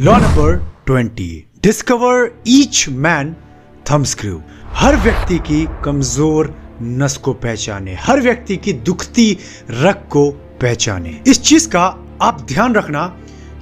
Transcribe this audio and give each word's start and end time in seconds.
Law 0.00 0.16
number 0.16 0.54
twenty 0.86 1.44
discover 1.62 2.30
each 2.48 2.84
man 2.88 3.34
thumbscrew 4.04 4.40
हर 4.74 4.96
व्यक्ति 4.96 5.38
की 5.38 5.66
कमज़ोर 5.84 6.52
नस 6.82 7.16
को 7.16 7.32
पहचाने। 7.32 7.94
हर 7.94 8.20
व्यक्ति 8.20 8.56
की 8.56 8.72
दुखती 8.72 9.26
रग 9.70 10.08
को 10.10 10.30
पहचाने। 10.62 11.20
इस 11.26 11.42
चीज़ 11.42 11.68
का 11.68 11.84
आप 12.22 12.40
ध्यान 12.48 12.74
रखना 12.74 13.06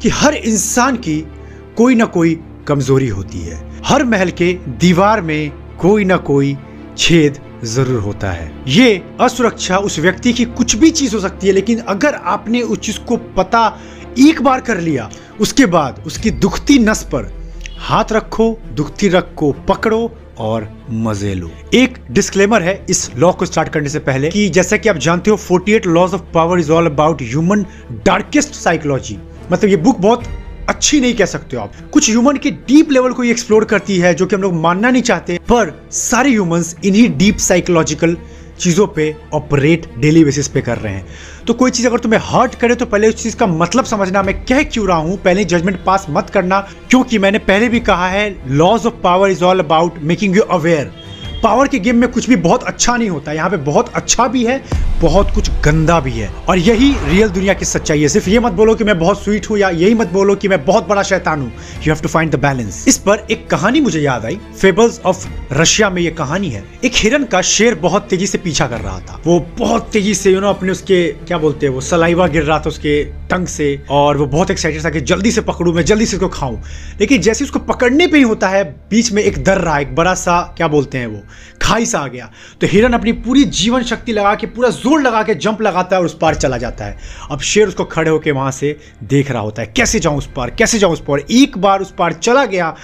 कि 0.02 0.08
हर 0.08 0.34
इंसान 0.34 0.96
की 0.98 1.20
कोई 1.76 1.94
ना 1.94 2.04
कोई 2.06 2.38
कमज़ोरी 2.68 3.08
होती 3.08 3.40
है। 3.40 3.60
हर 3.84 4.04
महल 4.04 4.30
के 4.30 4.52
दीवार 4.80 5.20
में 5.20 5.50
कोई 5.80 6.04
ना 6.04 6.16
कोई 6.16 6.56
छेद 6.98 7.40
ज़रूर 7.66 8.00
होता 8.00 8.32
है। 8.32 8.52
ये 8.68 9.02
असुरक्षा 9.20 9.78
उस 9.78 9.98
व्यक्ति 9.98 10.32
की 10.32 10.44
कुछ 10.44 10.76
भी 10.76 10.90
चीज़ 10.90 11.14
हो 11.14 11.20
सकती 11.20 11.46
है, 11.46 11.52
लेकिन 11.52 11.78
अगर 11.78 12.14
आपने 12.14 12.62
उस 12.62 12.78
चीज़ 12.78 12.98
को 13.00 13.16
पता 13.16 13.78
एक 14.18 14.42
बार 14.42 14.60
कर 14.60 14.80
लिया 14.80 15.10
उसके 15.40 15.66
बाद 15.66 16.02
उसकी 16.06 16.30
दुखती 16.30 16.78
नस 16.78 17.02
पर 17.04 17.32
हाथ 17.80 18.12
रखो, 18.12 18.58
दुखती 18.72 19.08
रग 19.08 19.34
को 19.36 19.52
पकड़ो 19.68 20.10
और 20.38 20.68
मज़े 20.90 21.34
लो। 21.34 21.50
एक 21.74 21.98
डिस्क्लेमर 22.10 22.62
है, 22.62 22.84
इस 22.90 23.10
लॉ 23.16 23.32
को 23.32 23.46
स्टार्ट 23.46 23.68
करने 23.68 23.88
से 23.88 23.98
पहले 23.98 24.30
कि 24.30 24.48
जैसा 24.48 24.76
कि 24.76 24.88
आप 24.88 24.96
जानते 24.96 25.30
हो 25.30 25.36
48 25.36 25.86
laws 25.86 26.14
of 26.14 26.22
power 26.34 26.60
is 26.60 26.70
all 26.72 26.86
about 26.86 27.22
human 27.22 27.64
darkest 28.06 28.54
psychology 28.54 29.18
मतलब 29.52 29.70
ये 29.70 29.76
बुक 29.76 29.98
बहुत 29.98 30.24
अच्छी 30.68 31.00
नहीं 31.00 31.14
कह 31.14 31.26
सकते 31.26 31.56
हो 31.56 31.62
आप। 31.62 31.72
कुछ 31.92 32.08
ह्यूमन 32.10 32.36
के 32.36 32.50
डीप 32.50 32.90
लेवल 32.92 33.12
को 33.12 33.24
ये 33.24 33.30
एक्सप्लोर 33.30 33.64
करती 33.64 33.96
है, 33.98 34.14
जो 34.14 34.26
कि 34.26 34.36
हम 34.36 34.42
लोग 34.42 34.54
मानना 34.54 34.90
नहीं 34.90 35.02
चाहते, 35.02 35.38
पर 35.48 35.72
सारे 35.92 36.30
ह्यूमंस 36.30 36.74
इन्हीं 36.84 37.08
डीप 37.18 37.36
साइकोलॉजिकल 37.36 38.16
चीज़ों 38.58 38.86
पे 38.86 39.14
ऑपरेट 39.34 39.86
डेली 39.98 40.24
बेसिस 40.24 40.48
पे 40.48 40.60
कर 40.60 40.78
रहे 40.78 40.92
हैं। 40.92 41.06
तो 41.46 41.54
कोई 41.54 41.70
चीज़ 41.70 41.86
अगर 41.86 41.98
तुम्हें 41.98 42.20
हर्ट 42.24 42.54
करे 42.54 42.74
तो 42.74 42.86
पहले 42.86 43.08
उस 43.08 43.22
चीज़ 43.22 43.36
का 43.36 43.46
मतलब 43.46 43.84
समझना, 43.84 44.22
मैं 44.22 44.34
कह 44.44 44.62
क्यों 44.62 44.86
रहा 44.88 44.96
हूँ, 44.96 45.16
पहले 45.16 45.44
जजमेंट 45.44 45.82
पास 45.84 46.06
मत 46.10 46.30
करना, 46.30 46.60
क्योंकि 46.90 47.18
मैंने 47.18 47.38
पहले 47.40 47.68
भी 47.68 47.80
कहा 47.80 48.08
है 48.08 48.30
laws 48.48 48.86
of 48.86 48.94
power 49.02 49.30
is 49.30 49.44
all 49.44 49.60
about 49.60 49.98
making 50.02 50.36
you 50.36 50.42
aware 50.42 50.92
power 51.42 51.68
के 51.68 51.78
गेम 51.78 51.96
में 51.96 52.10
कुछ 52.10 52.28
भी 52.28 52.36
बहुत 52.36 52.62
अच्छा 52.62 52.96
नहीं 52.96 53.08
होता, 53.10 53.32
यहाँ 53.32 53.50
पे 53.50 53.56
बहुत 53.56 53.92
अच्छा 53.94 54.26
भी 54.28 54.44
है, 54.44 54.62
बहुत 55.00 55.30
कुछ 55.34 55.50
गंदा 55.64 55.98
भी 56.00 56.12
है। 56.12 56.28
और 56.48 56.58
यही 56.58 56.92
रियल 57.08 57.28
दुनिया 57.28 57.54
की 57.54 57.64
सच्चाई 57.64 58.02
है। 58.02 58.08
सिर्फ़ 58.08 58.30
ये 58.30 58.38
मत 58.38 58.52
बोलो 58.52 58.74
कि 58.74 58.84
मैं 58.84 58.98
बहुत 58.98 59.22
स्वीट 59.24 59.50
हूँ 59.50 59.58
या 59.58 59.70
यही 59.70 59.94
मत 59.94 60.08
बोलो 60.08 60.34
कि 60.34 60.48
मैं 60.48 60.64
बहुत 60.64 60.88
बड़ा 60.88 61.02
शैतान 61.02 61.40
हूँ। 61.40 61.52
You 61.78 61.92
have 61.92 62.02
to 62.02 62.08
find 62.08 62.32
the 62.32 62.38
balance 62.38 62.84
इस 62.88 62.98
पर 62.98 63.26
एक 63.30 63.46
कहानी 63.50 63.80
मुझे 63.80 64.00
याद 64.00 64.24
आई। 64.24 64.38
फेबल्स 64.60 65.00
ऑफ़ 65.00 65.26
रशिया 65.52 65.90
में 65.90 66.02
ये 66.02 66.10
कहानी 66.10 66.50
है। 66.50 66.64
एक 66.84 66.92
हिरन 66.94 67.24
का 67.24 67.42
शेर 67.42 67.74
बहुत 67.74 68.08
तेज़ी 68.10 68.26
से 68.26 68.38
पीछा 68.38 68.66
कर 68.66 68.80
रहा 68.80 68.98
था। 69.00 69.20
वो 69.26 69.38
बहुत 69.58 69.90
तेज़ी 69.92 70.14
से 70.14 70.32
यू 70.32 70.40
नो 70.40 70.48
अपने 70.48 70.72
उसके, 70.72 71.06
क्या 71.08 71.38
बोलते 71.38 71.66
हैं, 71.66 71.74
वो 71.74 71.80
सलाइवा 71.80 72.26
गिर 72.26 72.42
रहा 72.42 72.58
था 72.58 72.68
उसके 72.68 73.02
टंग 73.04 73.46
से। 73.46 73.68
और 73.90 74.16
वो 74.16 74.26
बहुत 74.26 74.50
एक्साइटेड 74.50 74.84
था 74.84 74.90
कि 74.90 75.00
जल्दी 75.00 75.30
से 75.30 75.40
पकड़ू 75.40 75.72
मैं, 75.72 75.84
जल्दी 75.84 76.06
से 76.06 76.16
उसको 76.16 76.28
खाऊं। 76.28 76.56
लेकिन 77.00 77.20
जैसे 77.20 77.44
उसको 77.44 77.58
पकड़ने 77.58 78.06
पे 78.06 78.16
ही 78.16 78.22
होता 78.22 78.48
है, 78.48 78.64
बीच 78.90 79.12
में 79.12 79.22
एक 79.22 79.42
दर 79.44 79.58
रहा 79.58 79.78
एक 79.78 79.94
बड़ा 79.94 80.14
सा, 80.14 80.40
क्या 80.56 80.68
बोलते 80.68 80.98
हैं 80.98 81.06
वो 81.06 81.22
खाई 81.62 81.86
सा 81.86 81.98
आ 81.98 82.06
गया। 82.08 82.30
तो 82.60 82.66
हिरन 82.66 82.92
अपनी 82.92 83.12
पूरी 83.14 83.44
जीवन 83.44 83.82
शक्ति 83.84 84.12
लगा 84.12 84.34
के, 84.34 84.46
पूरा 84.48 84.68
ज़ोर 84.70 85.02
लगा 85.02 85.22
के 85.22 85.34
जंप 85.36 85.62
लगाता 85.62 85.96
है 85.96 86.00
और 86.00 86.06
उस 86.06 86.16
पार 86.20 86.34
चला 86.34 86.58
जाता 86.58 86.84
है। 86.84 86.98
अब 87.30 87.40
शेर 87.42 87.68
उसको 87.68 87.84
खड़े 87.86 88.10
होकर 88.10 88.32
वहाँ 88.32 88.50
से 88.52 88.76
देख 89.04 89.30
रहा 89.30 89.42
होता 89.42 89.62
है, 89.62 89.72
कैसे 89.76 90.00
जाऊँ 90.00 90.18
उस 90.18 90.28
पार? 90.36 90.50
कैसे 90.50 90.78
जाऊँ 90.78 90.92
उस 90.92 91.02
पार? 91.08 91.20
एक 91.20 91.58
बार 91.58 91.80
उस 91.80 91.94
पार 91.98 92.12
चला 92.12 92.44
गया, 92.46 92.74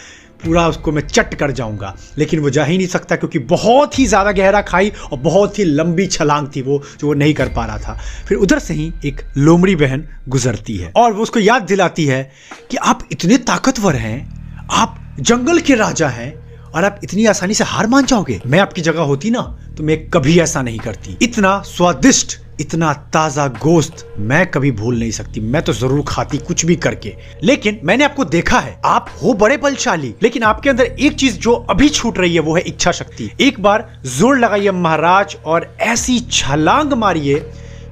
पूरा 0.45 0.67
उसको 0.69 0.93
मैं 0.93 1.03
चट 1.03 1.35
कर 1.35 1.51
जाऊँगा। 1.51 1.95
लेकिन 2.19 2.41
वो 2.41 2.51
जा 2.51 2.65
ही 2.65 2.77
नहीं 2.79 2.87
सकता 2.87 3.17
क्योंकि 3.17 3.39
बहुत 3.41 3.99
ही 3.99 4.07
ज़्यादा 4.07 4.33
गहरा 4.33 4.61
खाई 4.63 4.93
और 5.13 5.19
बहुत 5.19 5.59
ही 5.59 5.65
लंबी 5.65 6.07
छलांग 6.07 6.49
थी 6.57 6.63
वो, 6.63 6.83
जो 7.01 7.07
वो 7.07 7.15
नहीं 7.15 7.35
कर 7.35 7.49
पा 7.49 7.65
रहा 7.67 7.79
था। 7.79 7.97
फिर 8.29 8.39
उधर 8.39 8.59
से 8.59 8.75
ही 8.75 8.93
एक 9.05 9.21
लोमड़ी 9.37 9.77
बहन 9.77 10.05
गुजरती 10.29 10.77
है 10.77 10.93
और 10.97 11.13
वो 11.13 11.23
उसको 11.23 11.41
याद 11.41 11.63
दिलाती 11.63 12.05
है 12.05 12.23
कि 12.71 12.77
आप 12.77 13.09
इतने 13.13 13.39
ताकतवर 13.39 13.97
हैं, 13.97 14.67
आप 14.71 15.01
जंगल 15.21 15.61
के 15.61 15.75
राजा 15.75 16.09
हैं 16.09 16.33
और 16.75 16.85
आप 16.85 17.01
इतनी 17.05 17.27
आसानी 17.27 17.55
से 17.55 17.65
हार 17.65 17.87
मान 17.87 18.07
जाओगे। 18.07 18.41
मैं 18.47 18.59
आपकी 18.59 18.81
जगह 18.83 19.03
होती 19.03 19.31
ना 19.31 19.43
तो 19.77 19.83
मैं 19.83 19.99
कभी 20.11 20.39
ऐसा 20.41 20.63
नहीं 20.63 20.79
करती। 20.79 21.17
इतना 21.23 21.61
स्वादिष्ट, 21.67 22.39
इतना 22.61 22.93
ताज़ा 23.15 23.47
गोश्त 23.63 24.07
मैं 24.21 24.47
कभी 24.47 24.71
भूल 24.73 24.99
नहीं 24.99 25.11
सकती। 25.11 25.41
मैं 25.43 25.63
तो 25.63 25.73
ज़रूर 25.73 26.05
खाती 26.09 26.39
कुछ 26.39 26.65
भी 26.67 26.77
करके। 26.77 27.15
लेकिन 27.43 27.81
मैंने 27.85 28.05
आपको 28.05 28.25
देखा 28.27 28.59
है, 28.59 28.79
आप 28.85 29.09
हो 29.23 29.33
बड़े 29.35 29.57
बलशाली। 29.57 30.15
लेकिन 30.23 30.43
आपके 30.43 30.71
अंदर 30.71 30.85
एक 30.85 31.15
चीज़ 31.15 31.39
जो 31.39 31.53
अभी 31.53 31.89
छूट 31.89 32.19
रही 32.19 32.35
है, 32.35 32.41
वो 32.41 32.55
है 32.57 32.63
इच्छा 32.63 32.93
शक्ति। 32.93 33.31
एक 33.41 33.61
बार 33.63 33.89
ज़ोर 34.09 34.39
लगाइए 34.39 34.71
महाराज 34.71 35.37
और 35.45 35.75
ऐसी 35.83 36.19
छलांग 36.23 36.93
मारिए 36.95 37.39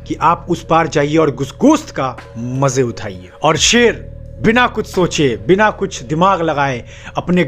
कि 0.07 0.15
आप 0.21 0.47
उस 0.51 0.65
पार 0.65 0.89
जाइए 0.89 1.17
और 1.17 1.31
उस 1.33 1.55
गोश्त 1.61 1.91
का 1.91 2.17
मज़े 2.39 2.83
उठाइए। 2.83 3.31
और 3.43 3.57
शेर, 3.59 3.93
बिना 4.43 4.67
कुछ 4.67 4.87
सोचे, 4.87 5.37
बिना 5.47 5.71
कुछ 5.71 6.03
दिमाग 6.03 6.43
लगाए, 6.43 6.85
अपने 7.17 7.45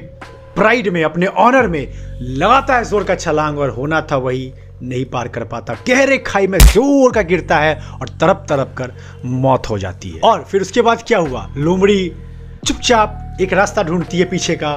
प्राइड 0.56 0.88
में, 0.88 1.02
अपने 1.04 1.26
ऑनर 1.26 1.66
में 1.68 1.86
लगाता 2.20 2.76
है 2.76 2.84
ज़ोर 2.84 3.04
का 3.04 3.14
छलांग 3.14 3.58
और 3.58 3.70
होना 3.70 4.00
था 4.10 4.16
वही 4.18 4.52
नहीं 4.82 5.04
पार 5.04 5.28
कर 5.28 5.44
पाता। 5.44 5.74
गहरे 5.88 6.18
खाई 6.18 6.46
में 6.46 6.58
ज़ोर 6.58 7.12
का 7.12 7.22
गिरता 7.22 7.58
है 7.58 7.74
और 7.92 8.08
तरप 8.10 8.44
तरप 8.48 8.74
कर 8.78 8.92
मौत 9.24 9.68
हो 9.70 9.78
जाती 9.78 10.10
है। 10.10 10.20
और 10.20 10.42
फिर 10.42 10.60
उसके 10.60 10.82
बाद 10.82 11.02
क्या 11.06 11.18
हुआ? 11.18 11.48
लोमड़ी 11.56 12.12
चुपचाप 12.66 13.38
एक 13.40 13.52
रास्ता 13.52 13.82
ढूंढती 13.82 14.18
है 14.18 14.24
पीछे 14.24 14.54
का 14.56 14.72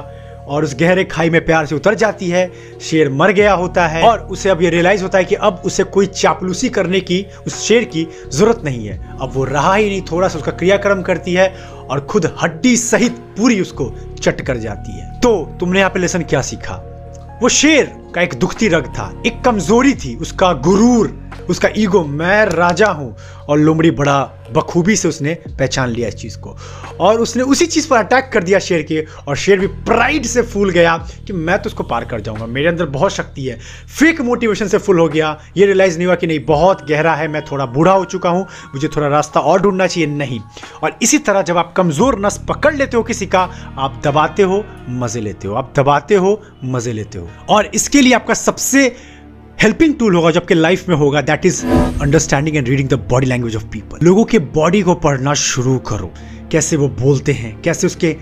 और 0.48 0.64
उस 0.64 0.74
गहरे 0.80 1.04
खाई 1.04 1.30
में 1.30 1.44
प्यार 1.44 1.66
से 1.66 1.74
उतर 1.74 1.94
जाती 1.94 2.28
है। 2.30 2.50
शेर 2.80 3.10
मर 3.12 3.32
गया 3.32 3.52
होता 3.52 3.86
है 3.86 4.02
और 4.02 4.18
उसे 4.20 4.48
अब 4.50 4.62
ये 4.62 4.70
रियलाइज़ 4.70 5.02
होता 5.02 5.18
है 5.18 5.24
कि 5.24 5.34
अब 5.34 5.62
उसे 5.64 5.84
कोई 5.86 6.06
चापलूसी 6.06 6.68
करने 6.68 7.00
की, 7.00 7.24
उस 7.46 7.62
शेर 7.62 7.84
की 7.84 8.06
ज़रूरत 8.28 8.60
नहीं 8.64 8.86
है। 8.86 8.98
अब 9.20 9.32
वो 9.34 9.44
रहा 9.44 9.74
ही 9.74 9.88
नहीं, 9.88 10.02
थोड़ा 10.02 10.28
सा 10.28 10.38
उसका 10.38 10.52
क्रियाक्रम 10.52 11.02
करती 11.02 11.34
है 11.34 11.48
और 11.90 12.00
खुद 12.00 12.36
हड्डी 12.42 12.76
सहित 12.76 13.12
पूरी 13.12 13.60
उसको 13.60 13.90
चट 14.20 14.40
कर 14.40 14.56
जाती 14.56 14.92
है। 14.92 15.20
तो 15.20 15.56
तुमने 15.60 15.78
यहाँ 15.78 15.90
पे 15.90 15.98
लेसन 15.98 16.22
क्या 16.22 16.42
सीखा? 16.42 16.74
वो 17.42 17.48
शेर 17.48 17.86
का 18.14 18.20
एक 18.22 18.34
दुखती 18.34 18.68
रग 18.68 18.86
था। 18.86 19.22
एक 19.26 19.40
कमज़ोरी 19.44 19.94
थी। 19.94 20.16
उसका 20.16 20.52
गुरूर, 20.52 21.30
उसका 21.50 21.68
ईगो, 21.76 22.04
मैं 22.04 22.44
राजा 22.46 22.86
हूँ। 22.86 23.16
और 23.48 23.58
लोमड़ी 23.58 23.90
बड़ा 23.90 24.22
बखूबी 24.52 24.96
से 24.96 25.08
उसने 25.08 25.34
पहचान 25.34 25.88
लिया 25.88 26.08
इस 26.08 26.14
चीज़ 26.14 26.38
को। 26.38 26.56
और 27.00 27.20
उसने 27.20 27.42
उसी 27.42 27.66
चीज़ 27.66 27.88
पर 27.88 27.96
अटैक 27.96 28.30
कर 28.32 28.42
दिया 28.42 28.58
शेर 28.58 28.82
के। 28.82 29.06
और 29.28 29.36
शेर 29.36 29.60
भी 29.60 29.66
प्राइड 29.66 30.26
से 30.26 30.42
फूल 30.42 30.70
गया 30.70 31.06
कि 31.26 31.32
मैं 31.32 31.58
तो 31.58 31.66
उसको 31.66 31.82
पार 31.82 32.04
कर 32.04 32.20
जाऊँगा। 32.20 32.46
मेरे 32.46 32.68
अंदर 32.68 32.86
बहुत 32.86 33.12
शक्ति 33.12 33.44
है। 33.44 33.58
फेक 33.98 34.20
मोटिवेशन 34.20 34.68
से 34.68 34.78
फुल 34.78 34.98
हो 34.98 35.08
गया। 35.08 35.40
ये 35.56 35.66
रियलाइज़ 35.66 35.96
नहीं 35.96 36.06
हुआ 36.06 36.14
कि 36.14 36.26
नहीं, 36.26 36.44
बहुत 36.44 36.88
गहरा 36.88 37.14
है। 37.14 37.28
मैं 37.28 37.44
थोड़ा 37.44 37.66
बूढ़ा 37.66 37.92
हो 37.92 38.04
चुका 38.04 38.30
हूँ। 38.30 38.42
मुझे 38.74 38.88
थोड़ा 38.88 39.08
रास्ता 39.08 39.40
और 39.40 39.62
ढूंढना 39.62 39.86
चाहिए। 39.86 40.08
नहीं। 40.08 40.40
और 40.82 40.98
इसी 41.02 41.18
तरह 41.18 41.42
जब 41.42 41.56
आप 41.56 41.72
कमज़ोर 41.72 42.18
नस 42.18 42.40
पकड़ 42.48 42.74
लेते 42.74 42.96
हो 42.96 43.02
किसी 43.02 43.26
का, 43.26 43.50
आप 43.78 44.00
दबाते 44.04 44.42
हो, 44.42 44.64
मज़े 44.88 45.20
लेते 45.20 45.48
हो। 45.48 45.54
आप 45.54 45.72
दबाते 45.76 46.14
हो, 46.14 46.42
मज़े 46.64 46.92
लेते 46.92 47.18
हो। 47.18 47.28
और 47.48 47.70
इसके 47.74 47.97
लिए 48.02 48.12
आपका 48.14 48.34
सबसे 48.34 48.86
हेल्पिंग 49.62 49.94
टूल 49.98 50.14
होगा 50.14 50.30
जो 50.30 50.40
आपके 50.40 50.54
लाइफ 50.54 50.88
में 50.88 50.96
होगा 50.96 51.20
that 51.22 51.46
is 51.46 51.64
understanding 51.66 52.56
and 52.56 52.68
reading 52.68 52.88
the 52.88 52.94
body 53.10 53.26
language 53.26 53.56
of 53.56 53.64
people 53.64 54.06
लोगों 54.06 54.24
के 54.24 54.38
बॉडी 54.38 54.82
को 54.82 54.94
पढ़ना 54.96 55.34
शुरू 55.34 55.78
करो। 55.88 56.10
कैसे 56.52 56.76
वो 56.76 56.88
बोलते 57.00 57.32
हैं, 57.32 57.60
कैसे 57.62 57.86
उसके 57.86 58.16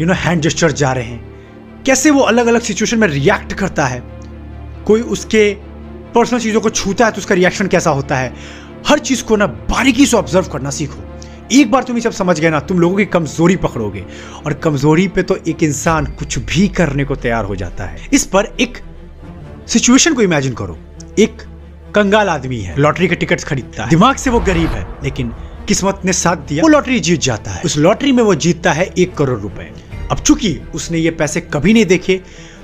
यू 0.00 0.06
नो 0.06 0.14
हैंड 0.14 0.42
जेस्टर 0.42 0.72
जा 0.72 0.92
रहे 0.92 1.04
हैं, 1.04 1.82
कैसे 1.86 2.10
वो 2.10 2.20
अलग 2.22 2.46
अलग 2.46 2.60
सिचुएशन 2.60 2.98
में 2.98 3.08
रिएक्ट 3.08 3.52
करता 3.52 3.86
है। 3.86 4.02
कोई 4.86 5.00
उसके 5.00 5.50
पर्सनल 6.14 6.40
चीज़ों 6.40 6.60
को 6.60 6.70
छूता 6.70 7.06
है 7.06 7.12
तो 7.12 7.18
उसका 7.18 7.34
रिएक्शन 7.34 7.66
कैसा 7.66 7.90
होता 7.90 8.16
है? 8.16 8.32
हर 8.86 8.98
चीज़ 8.98 9.24
को 9.24 9.36
ना 9.36 9.46
बारीकी 9.46 10.06
से 10.06 10.16
ऑब्ज़र्व 10.16 10.48
करना 10.48 10.70
सीखो। 10.70 11.02
एक 11.52 11.70
बार 11.70 11.82
तुम 11.82 11.96
ये 11.96 12.02
सब 12.02 12.12
समझ 12.12 12.38
गए 12.40 12.50
ना, 12.50 12.60
तुम 12.60 12.78
लोगों 12.80 12.96
की 12.96 13.04
कमज़ोरी 13.06 13.56
पकड़ोगे। 13.56 14.04
और 14.46 14.52
कमज़ोरी 14.54 15.06
पे 15.08 15.22
तो 15.22 15.36
एक 15.38 15.62
इंसान 15.62 16.06
कुछ 16.18 16.38
भी 16.38 16.68
करने 16.68 17.04
को 17.04 17.16
तैयार 17.16 17.44
हो 17.44 17.56
जाता 17.56 17.84
है। 17.84 18.08
इस 18.12 18.24
पर 18.26 18.54
एक 18.60 18.78
सिचुएशन 19.72 20.14
को 20.14 20.22
इमेजिन 20.22 20.52
करो। 20.52 20.78
एक 21.18 21.42
कंगाल 21.94 22.28
आदमी 22.28 22.58
है। 22.58 22.78
लॉटरी 22.78 23.08
के 23.08 23.14
टिकट्स 23.14 23.44
खरीदता 23.44 23.82
है। 23.84 23.90
दिमाग 23.90 24.16
से 24.16 24.30
वो 24.30 24.40
गरीब 24.40 24.68
है, 24.68 24.86
लेकिन 25.04 25.28
किस्मत 25.68 26.00
ने 26.04 26.12
साथ 26.12 26.36
दिया। 26.36 26.62
वो 26.62 26.68
लॉटरी 26.68 27.00
जीत 27.00 27.20
जाता 27.20 27.50
है। 27.50 27.62
उस 27.62 27.76
लॉटरी 27.76 28.12
में 28.12 28.22
वो 28.22 28.34
जीतता 28.34 28.72
है 28.72 28.90
एक 28.98 29.14
करोड़ 29.14 29.38
रुपए। 29.40 29.70
अब 30.10 30.18
चूँकि 30.18 30.60
उसने 30.74 30.98
ये 30.98 31.10
पैसे 31.10 31.40
कभी 31.40 31.72
नहीं 31.72 31.86
देखे 31.86 32.20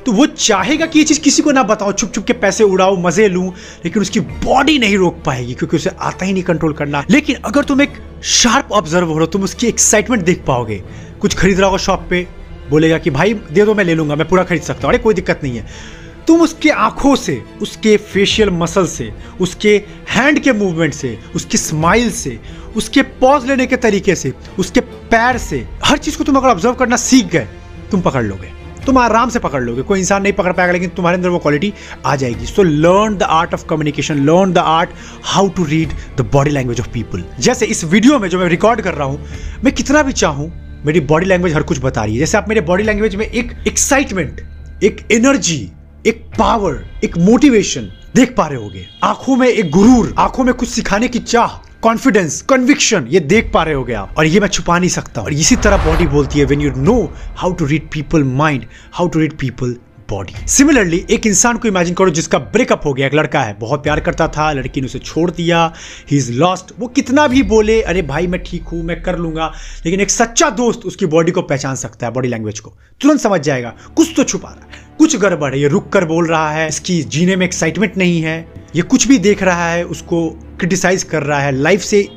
तो 0.06 0.12
वो 0.12 0.27
चाहेगा 0.27 0.87
कि 0.87 0.99
ये 0.99 1.05
चीज़ 1.05 1.21
किसी 1.21 1.43
को 1.43 1.53
ना 1.53 1.62
बताओ 1.62 1.93
चुप 1.93 2.11
चुप 2.11 2.25
के 2.25 2.33
पैसे 2.33 2.65
उड़ाओ 2.65 2.97
मज़े 2.97 3.29
लूँ, 3.29 3.53
लेकिन 3.85 4.03
उसकी 4.03 4.21
बॉडी 4.21 4.79
नहीं 4.79 4.99
रोक 4.99 5.23
पाएगी, 5.25 5.55
क्योंकि 5.55 5.77
उसे 5.77 5.91
आता 6.00 6.27
ही 6.27 6.33
नहीं 6.33 6.43
कंट्रोल 6.43 6.73
करना। 6.73 7.05
लेकिन 7.11 7.37
अगर 7.37 7.65
तुम 7.65 7.83
एक 7.83 7.93
शार्प 8.23 8.73
ऑब्ज़र्व 8.73 9.09
हो, 9.09 9.27
तुम 9.27 9.43
उसकी 9.43 9.67
एक्साइटमेंट 9.67 10.25
देख 10.25 10.44
पाओगे। 10.47 10.83
कुछ 11.21 11.35
खरीद 11.35 11.61
रहा 11.61 11.71
हो 11.71 11.79
शॉप 11.79 12.06
पे, 12.11 12.27
बोलेगा 12.71 12.99
कि, 12.99 13.11
भाई, 13.11 13.35
दे 13.35 13.65
दो, 13.65 13.75
मैं 13.75 13.85
ले 13.85 13.94
लूँगा, 13.94 14.17
मैं 14.17 14.29
पूरा 14.29 14.44
खरीद 14.44 14.62
सकता 14.62 14.81
हूँ। 14.83 14.94
अरे, 14.94 14.99
कोई 14.99 15.15
दिक्कत 15.15 15.41
नहीं 15.43 15.56
है। 15.56 15.98
तुम 16.29 16.41
उसके 16.43 16.71
आँखों 16.71 17.15
से, 17.17 17.43
उसके 17.63 17.97
फेशियल 17.97 18.51
मसल 18.51 18.87
से, 18.87 19.11
उसके 19.41 19.71
हैंड 20.11 20.39
के 20.39 20.53
मूवमेंट 20.53 20.95
से, 20.95 21.19
उसकी 21.35 21.59
स्माइल 21.59 22.11
से, 22.11 22.39
उसके 22.77 23.03
पॉज 23.03 23.47
लेने 23.47 23.67
के 23.67 23.77
तरीके 23.77 24.15
से, 24.15 24.33
उसके 24.59 24.81
पैर 24.81 25.39
से, 25.39 25.67
हर 25.85 25.99
चीज़ 25.99 26.19
को 26.19 26.25
तुम 26.25 26.37
अगर 26.37 26.49
ऑब्ज़र्व 26.49 26.75
करना 26.75 26.97
सीख 26.97 27.27
गए, 27.27 27.49
तुम 27.91 28.01
पकड़ 28.01 28.25
लोगे। 28.25 28.57
तुम 28.87 28.99
आराम 28.99 29.31
से 29.31 29.39
पकड़ 29.39 29.63
लोगे। 29.63 29.83
कोई 29.83 29.99
इंसान 29.99 30.23
नहीं 30.23 30.33
पकड़ 30.33 30.53
पाएगा, 30.53 30.73
लेकिन 30.73 30.91
तुम्हारे 30.91 31.17
अंदर 31.17 31.29
वो 31.29 31.39
क्वालिटी 31.39 31.73
आ 32.07 32.15
जाएगी। 32.17 32.47
So 32.47 32.63
learn 32.63 33.17
the 33.17 33.23
art 33.23 33.55
of 33.55 33.65
communication 33.67 34.25
learn 34.27 34.53
the 34.53 34.59
art 34.59 34.91
how 35.25 35.49
to 35.49 35.65
read 35.65 35.93
the 36.17 36.29
body 36.33 36.51
language 36.51 36.81
of 36.81 36.89
people 36.89 37.25
जैसे 37.41 37.67
इस 37.67 37.85
वीडियो 37.85 38.19
में 38.19 38.29
जो 38.29 38.39
मैं 38.39 38.49
रिकॉर्ड 38.49 38.81
कर 38.81 38.95
रहा 38.95 39.07
हूँ, 39.07 39.19
मैं 39.65 39.75
कितना 39.75 40.03
भी 40.03 40.13
चाहूँ, 40.13 40.51
मेरी 40.87 41.01
बॉडी 41.01 41.27
लैंग्वेज 41.27 41.55
हर 41.55 41.63
कुछ 41.63 41.79
बता 41.79 42.05
रही 42.05 42.15
है। 42.15 42.19
जैसे 42.19 42.39
आप 42.39 42.49
मेरे 42.49 42.61
बॉडी 42.61 42.85
लैंग्वेज 42.85 43.17
में 43.17 43.27
एक 43.27 43.53
एक्साइटमेंट 43.67 44.41
एक 44.85 45.07
एनर्जी 45.13 45.71
एक 46.06 46.25
पावर 46.39 46.85
एक 47.05 47.17
मोटिवेशन 47.19 47.91
देख 48.15 48.35
पा 48.37 48.47
रहे 48.47 48.59
होगे। 48.59 48.87
आँखों 49.05 49.37
में 49.37 49.49
एक 49.49 49.71
गुरूर, 49.71 50.15
आँखों 50.19 50.45
में 50.45 50.53
कुछ 50.55 50.69
सिखाने 50.69 51.09
की 51.09 51.19
चाह 51.19 51.56
कॉन्फिडेंस 51.83 52.41
कन्विक्शन 52.43 53.06
ये 53.11 53.21
देख 53.21 53.50
पा 53.55 53.62
रहे 53.62 53.75
हो 53.75 53.87
आप। 53.97 54.15
और 54.19 54.27
ये 54.27 54.41
मैं 54.41 54.49
छुपा 54.49 54.79
नहीं 54.79 54.91
सकता। 54.91 55.23
और 55.23 55.33
इसी 55.33 55.56
तरह 55.56 55.85
बॉडी 55.85 56.06
बोलती 56.06 56.39
है 56.39 56.45
when 56.45 56.61
you 56.61 56.71
know 56.77 57.03
how 57.37 57.53
to 57.53 57.67
read 57.67 57.91
people 57.91 58.25
mind 58.25 58.65
how 58.93 59.09
to 59.09 59.19
read 59.19 59.37
people 59.39 59.77
body 60.11 60.35
similarly 60.49 61.05
एक 61.11 61.27
इंसान 61.27 61.56
को 61.56 61.69
इमेजिन 61.69 61.95
करो 61.95 62.11
जिसका 62.11 62.39
ब्रेकअप 62.39 62.87
हो 62.87 62.93
गया। 62.95 63.06
एक 63.06 63.15
लड़का 63.15 63.41
है, 63.41 63.56
बहुत 63.59 63.83
प्यार 63.83 64.00
करता 64.00 64.29
था, 64.29 64.50
लड़की 64.53 64.81
ने 64.81 64.87
उसे 64.87 64.99
छोड़ 64.99 65.31
दिया 65.31 65.73
ही 66.11 66.17
इज़ 66.17 66.33
लॉस्ट 66.33 66.73
वो 66.79 66.87
कितना 66.87 67.27
भी 67.27 67.43
बोले, 67.43 67.81
अरे 67.83 68.03
भाई 68.03 68.27
मैं 68.27 68.43
ठीक 68.43 68.62
हूँ, 68.62 68.83
मैं 68.83 69.00
कर 69.03 69.19
लूँगा। 69.19 69.53
लेकिन 69.85 70.00
एक 70.00 70.11
सच्चा 70.11 70.50
दोस्त 70.50 70.87
उसकी 70.87 71.06
बॉडी 71.06 71.33
को 71.33 71.43
पहचान 71.43 71.75
सकता 71.75 72.06
है 72.06 72.12
बॉडी 72.12 72.29
लैंग्वेज 72.29 72.61
को। 72.61 72.75
तुरंत 73.00 73.21
समझ 73.21 73.41
जाएगा। 73.41 73.75
कुछ 73.97 74.12
तो 74.17 74.25
छुपा 74.25 74.49
रहा 74.49 74.69
है। 74.73 74.78
कुछ 74.99 75.17
गड़बड़ 75.17 75.53
है 75.55 75.61
ये 75.61 75.69
रुक 75.69 75.89
कर 75.89 76.05
बोल 76.05 76.27
रहा 76.27 76.50
है, 76.50 76.69
इसकी 76.69 77.03
जीने 77.03 77.37
में 77.37 77.45
एक्साइटमेंट 77.47 77.97
नहीं 77.97 78.21
है, 78.23 78.49
ये 78.77 78.83
कुछ 78.83 79.06
भी 79.09 79.19
देख 79.19 79.43
रहा 79.43 79.69
है, 79.71 79.85
उसको 79.85 80.29
क्रिटिसाइज 80.59 81.03
कर 81.03 81.23
रहा 81.23 81.41
है 81.41 81.53
लाइफ 81.53 81.81
से 81.81 82.09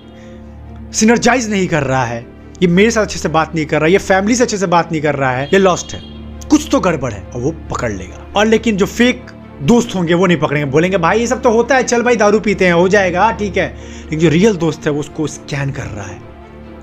सिनर्जाइज 0.93 1.49
नहीं 1.49 1.67
कर 1.67 1.83
रहा 1.83 2.05
है, 2.05 2.25
ये 2.61 2.67
मेरे 2.67 2.91
साथ 2.91 3.01
अच्छे 3.01 3.19
से 3.19 3.29
बात 3.29 3.55
नहीं 3.55 3.65
कर 3.65 3.77
रहा 3.77 3.85
है 3.85 3.91
ये 3.91 3.97
फैमिली 3.97 4.35
से 4.35 4.43
अच्छे 4.43 4.57
से 4.57 4.67
बात 4.67 4.91
नहीं 4.91 5.01
कर 5.01 5.15
रहा 5.15 5.31
है, 5.31 5.49
ये 5.53 5.59
लॉस्ट 5.59 5.93
है। 5.93 6.01
कुछ 6.49 6.67
तो 6.71 6.79
गड़बड़ 6.79 7.11
है, 7.13 7.21
और 7.25 7.41
वो 7.41 7.51
पकड़ 7.71 7.91
लेगा। 7.91 8.25
और 8.35 8.45
लेकिन 8.45 8.77
जो 8.77 8.85
फेक 8.85 9.31
दोस्त 9.61 9.95
होंगे, 9.95 10.13
वो 10.13 10.25
नहीं 10.25 10.37
पकड़ेंगे, 10.37 10.71
बोलेंगे, 10.71 10.97
भाई, 10.97 11.19
ये 11.19 11.27
सब 11.27 11.41
तो 11.41 11.51
होता 11.51 11.75
है, 11.75 11.83
चल 11.83 12.01
भाई, 12.01 12.15
दारू 12.15 12.39
पीते 12.39 12.65
हैं, 12.65 12.73
हो 12.73 12.87
जाएगा, 12.87 13.31
ठीक 13.31 13.57
है। 13.57 13.67
लेकिन 14.01 14.19
जो 14.19 14.29
रियल 14.29 14.55
दोस्त 14.55 14.85
है, 14.85 14.91
वो 14.91 14.99
उसको 14.99 15.27
स्कैन 15.27 15.71
कर 15.71 15.85
रहा 15.85 16.05
है। 16.05 16.19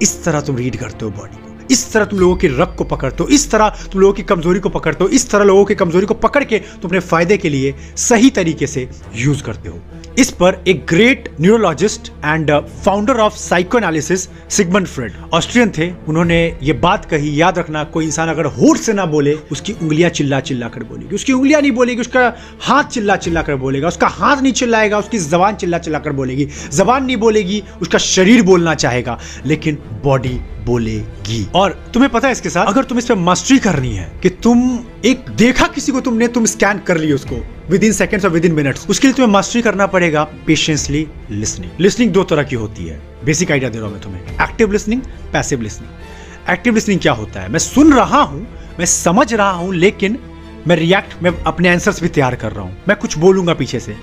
इस 0.03 0.25
तरह 0.25 0.41
तुम 0.41 0.57
रीड 0.57 0.77
करते 0.77 1.05
हो 1.05 1.11
बॉडी 1.11 1.48
इस 1.71 1.93
तरह 1.93 2.05
तुम 2.05 2.19
लोगों 2.19 2.37
की 2.37 2.49
रग 2.49 2.75
को 2.79 2.85
पकड़ते 2.85 3.23
हो, 3.23 3.29
इस 3.29 3.51
तरह 3.51 3.69
तुम 3.93 4.01
लोगों 4.01 4.15
की 4.15 4.23
कमज़ोरी 4.25 4.61
को 4.61 4.69
पकड़ते 4.69 5.05
हो, 5.05 5.11
इस 5.11 5.31
तरह 5.31 5.45
लोगों 5.45 5.65
की 5.65 5.75
कमज़ोरी 5.75 6.07
को 6.07 6.15
पकड़ 6.17 6.45
के 6.45 6.59
तुम 6.59 6.89
अपने 6.89 7.01
फ़ायदे 7.01 7.37
के 7.39 7.49
लिए 7.49 7.75
सही 7.99 8.31
तरीके 8.31 8.67
से 8.67 8.89
यूज़ 9.17 9.43
करते 9.43 9.69
हो। 9.69 9.81
इस 10.19 10.31
पर 10.31 10.65
एक 10.69 10.87
great 10.89 11.29
neurologist 11.41 12.09
and 12.25 12.51
founder 12.85 13.17
of 13.17 13.35
psychoanalysis 13.79 14.29
Sigmund 14.51 14.87
Freud 14.87 15.13
Austrian 15.33 15.71
थे, 15.79 15.91
उन्होंने 16.09 16.59
ये 16.63 16.73
बात 16.73 17.05
कही, 17.05 17.41
याद 17.41 17.59
रखना, 17.59 17.85
कोई 17.85 18.05
इंसान 18.05 18.29
अगर 18.29 18.47
होठ 18.47 18.77
से 18.77 18.93
ना 18.93 19.07
बोले, 19.07 19.35
उसकी 19.53 19.73
उंगलियाँ 19.73 20.11
चिल्ला 20.11 20.41
चिल्ला 20.41 20.69
कर 20.69 20.83
बोलेगी। 20.83 21.15
उसकी 21.15 21.33
उंगलियाँ 21.33 21.61
नहीं 21.61 21.73
बोलेगी, 21.73 22.01
उसका 22.01 22.37
हाथ 22.61 22.85
चिल्ला 22.85 23.17
चिल्ला 23.17 23.43
कर 23.43 23.57
बोलेगा, 23.57 23.89
उसका 23.89 24.07
हाथ 24.07 24.43
नहीं 24.43 24.53
चिल्लाएगा, 24.53 24.99
उसकी 24.99 25.19
जबान 25.19 25.57
चिल्ला 25.57 25.79
चिल्ला 25.79 25.99
कर 25.99 26.13
बोलेगी। 26.13 26.49
जबान 26.73 27.05
नहीं 27.05 27.17
बोलेगी, 27.17 27.63
उसका 27.83 27.99
शरीर 27.99 28.43
बोलना 28.43 28.75
चाहेगा, 28.75 29.19
लेकिन 29.47 29.79
बॉडी 30.05 30.41
बोलेगी। 30.65 31.47
और 31.55 31.79
तुम्हें 31.95 32.13
पता 32.13 32.29
है 32.29 32.33
इसके 32.33 32.51
साथ, 32.51 32.67
अगर 32.67 32.85
तुम 32.85 32.99
इस 32.99 33.07
पर 33.07 33.15
मास्टरी 33.15 33.59
करनी 33.59 33.95
है, 33.95 34.11
कि 34.23 34.31
तुम 34.31 34.79
एक 35.05 35.31
देखा 35.37 35.67
किसी 35.67 35.93
को 35.93 36.01
तुमने, 36.01 36.29
तुम 36.29 36.45
स्कैन 36.45 36.79
कर 36.79 36.97
ली 36.97 37.13
उसको 37.13 37.37
विद 37.71 37.85
इन 37.85 37.93
सेकेंड्स 37.93 38.25
और 38.25 38.31
विद 38.31 38.45
इन 38.45 38.53
मिनट्स 38.53 38.87
उसके 38.91 39.07
लिए 39.07 39.15
तुम्हें 39.15 39.33
मास्टरी 39.33 39.63
करना 39.63 39.87
पड़ेगा 39.87 40.23
पेशेंसली 40.47 41.07
लिसनिंग 41.31 41.81
लिसनिंग 41.81 42.13
दो 42.13 42.25
तरह 42.25 42.43
की 42.43 42.57
होती 42.57 42.87
है. 42.87 43.01
बेसिक 43.25 43.51
आइडिया 43.51 43.71
दे 43.71 43.79
रहा 43.79 43.87
हूँ 43.87 43.95
मैं 43.95 44.03
तुम्हें. 44.03 44.23
Active 44.43 44.73
listening 44.73 45.03
passive 45.33 45.63
listening 45.63 46.51
active 46.51 46.75
listening 46.75 47.01
क्या 47.01 47.13
होता 47.13 47.41
है? 47.41 47.49
मैं 47.49 47.59
सुन 47.59 47.93
रहा 47.93 48.21
हूँ, 48.23 48.47
मैं 48.79 48.87
समझ 48.87 49.33
रहा 49.35 49.51
हूँ, 49.51 49.75
लेकिन 49.75 50.19
मैं 50.67 50.77
रिएक्ट 50.77 51.23
मैं 51.23 51.31
अपने 51.47 51.69
आंसर्स 51.69 52.03
भी 52.03 52.09
तैयार 52.09 52.35
कर 52.35 52.53
रहा 52.53 52.65
हूँ. 52.65 52.77
मैं 52.89 52.97
कुछ 52.97 53.17
बोलूँगा 53.19 53.55
पीछे 53.55 53.81
से. 53.81 53.97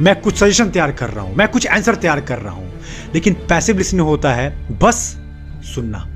मैं 0.00 0.14
कुछ 0.20 0.36
सजेशन 0.36 0.70
तैयार 0.70 0.92
कर 0.92 1.10
रहा 1.10 1.24
हूँ. 1.24 1.34
मैं 1.36 1.48
कुछ 1.48 1.66
आंसर 1.66 1.94
तैयार 1.94 2.20
कर 2.20 2.38
रहा 2.38 2.54
हूँ. 2.54 2.72
लेकिन 3.14 3.34
पैसिव 3.48 3.78
लिसनिंग 3.78 4.06
होता 4.06 4.32
है 4.32 4.78
बस 4.78 4.96
सुनना. 5.74 6.06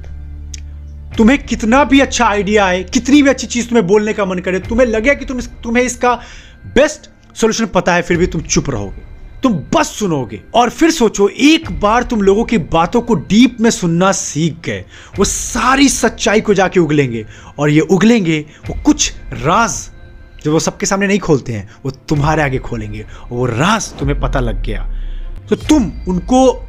तुम्हें 1.18 1.38
कितना 1.46 1.82
भी 1.84 2.00
अच्छा 2.00 2.26
आइडिया 2.26 2.64
आए, 2.66 2.82
कितनी 2.84 3.22
भी 3.22 3.28
अच्छी 3.28 3.46
चीज़ 3.46 3.68
तुम्हें 3.68 3.86
बोलने 3.86 4.12
का 4.12 4.24
मन 4.24 4.38
करे, 4.38 4.58
तुम्हें 4.58 4.86
लगे 4.86 5.14
कि 5.14 5.24
तुम 5.24 5.40
तुम्हें 5.40 5.84
इसका 5.84 6.18
बेस्ट 6.66 7.10
सोल्यूशन 7.36 7.66
पता 7.66 7.94
है, 7.94 8.02
फिर 8.02 8.16
भी 8.16 8.26
तुम 8.26 8.40
चुप 8.40 8.70
रहोगे। 8.70 9.12
तुम 9.42 9.52
बस 9.52 9.86
सुनोगे 9.86 10.42
और 10.54 10.70
फिर 10.70 10.90
सोचो, 10.90 11.28
एक 11.28 11.80
बार 11.80 12.02
तुम 12.02 12.22
लोगों 12.22 12.44
की 12.44 12.58
बातों 12.58 13.00
को 13.00 13.14
डीप 13.14 13.56
में 13.60 13.70
सुनना 13.70 14.12
सीख 14.12 14.56
गए। 14.64 14.84
वो 15.18 15.24
सारी 15.24 15.88
सच्चाई 15.88 16.40
को 16.40 16.54
जाके 16.54 16.80
उगलेंगे 16.80 17.26
और 17.58 17.70
ये 17.70 17.80
उगलेंगे, 17.80 18.46
वो 18.68 18.82
कुछ 18.82 19.12
राज 19.32 19.90
जो 20.44 20.52
वो 20.52 20.58
सबके 20.58 20.86
सामने 20.86 21.06
नहीं 21.06 21.18
खोलते 21.18 21.52
हैं, 21.52 21.70
वो 21.84 21.90
तुम्हारे 21.90 22.42
आगे 22.42 22.58
खोलेंगे। 22.58 23.02
और 23.02 23.28
वो 23.30 23.46
राज 23.46 23.92
तुम्हें 23.92 24.20
पता 24.20 24.40
लग 24.40 24.62
गया। 24.62 24.92
तो 25.48 25.56
तुम 25.56 25.92
उनको 26.08 26.66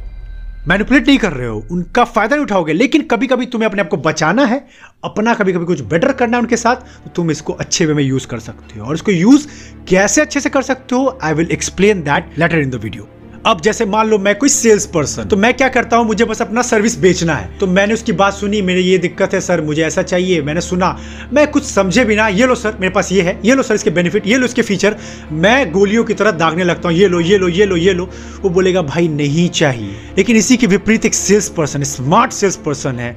मैनिपुलेट 0.68 1.06
नहीं 1.06 1.18
कर 1.18 1.32
रहे 1.32 1.46
हो, 1.46 1.56
उनका 1.70 2.04
फ़ायदा 2.04 2.36
नहीं 2.36 2.44
उठाओगे। 2.44 2.72
लेकिन 2.72 3.02
कभी 3.02 3.26
कभी 3.26 3.46
तुम्हें 3.46 3.68
अपने 3.68 3.82
आप 3.82 3.88
को 3.88 3.96
बचाना 3.96 4.44
है, 4.44 4.58
अपना 5.04 5.34
कभी 5.34 5.52
कभी 5.52 5.64
कुछ 5.64 5.80
बेटर 5.82 6.12
करना 6.12 6.36
है 6.36 6.42
उनके 6.42 6.56
साथ 6.56 6.76
तो 7.04 7.10
तुम 7.16 7.30
इसको 7.30 7.52
अच्छे 7.54 7.86
वे 7.86 7.94
में 7.94 8.02
यूज़ 8.02 8.26
कर 8.26 8.38
सकते 8.40 8.78
हो। 8.78 8.86
और 8.86 8.94
इसको 8.94 9.12
यूज़ 9.12 9.46
कैसे 9.88 10.20
अच्छे 10.20 10.40
से 10.40 10.50
कर 10.50 10.62
सकते 10.62 10.94
हो 10.94 11.18
I 11.22 11.34
will 11.34 11.50
explain 11.52 12.02
that 12.02 12.38
later 12.38 12.58
in 12.58 12.70
the 12.70 12.74
video 12.74 13.08
अब 13.46 13.60
जैसे 13.60 13.84
मान 13.84 14.08
लो 14.08 14.18
मैं 14.18 14.34
कोई 14.34 14.48
सेल्स 14.48 14.84
पर्सन 14.86 15.24
तो 15.24 15.36
मैं 15.36 15.52
क्या 15.54 15.68
करता 15.68 15.96
हूँ, 15.96 16.06
मुझे 16.06 16.24
बस 16.24 16.40
अपना 16.42 16.62
सर्विस 16.62 16.96
बेचना 16.98 17.34
है। 17.34 17.58
तो 17.58 17.66
मैंने 17.66 17.94
उसकी 17.94 18.12
बात 18.12 18.34
सुनी, 18.34 18.60
मेरे 18.62 18.80
ये 18.80 18.98
दिक्कत 18.98 19.34
है, 19.34 19.40
सर, 19.40 19.60
मुझे 19.60 19.82
ऐसा 19.82 20.02
चाहिए। 20.02 20.40
मैंने 20.42 20.60
सुना। 20.60 20.88
मैं 21.32 21.46
कुछ 21.50 21.64
समझे 21.64 22.04
बिना 22.04 22.28
ये 22.28 22.46
लो 22.46 22.54
सर, 22.54 22.76
मेरे 22.80 22.92
पास 22.92 23.12
ये 23.12 23.22
है, 23.22 23.38
ये 23.44 23.54
लो 23.54 23.62
सर, 23.62 23.74
इसके 23.74 23.90
बेनिफिट 23.90 24.26
ये 24.26 24.38
लो 24.38 24.46
इसके 24.46 24.62
फीचर 24.62 24.96
मैं 25.32 25.70
गोलियों 25.72 26.04
की 26.04 26.14
तरह 26.14 26.30
दागने 26.32 26.64
लगता 26.64 26.88
हूँ, 26.88 26.96
ये 26.96 27.08
लो 27.08 27.20
ये 27.20 27.38
लो 27.38 27.48
ये 27.48 27.66
लो 27.66 27.76
ये 27.76 27.92
लो। 27.92 28.08
वो 28.42 28.50
बोलेगा, 28.50 28.82
भाई, 28.82 29.08
नहीं 29.10 29.48
चाहिए। 29.50 29.94
लेकिन 30.16 30.36
इसी 30.36 30.56
के 30.56 30.66
विपरीत 30.66 31.06
एक 31.06 31.14
sales 31.14 31.48
person 31.48 31.82
smart 31.84 32.32
sales 32.32 32.56
person 32.56 32.98
है 32.98 33.16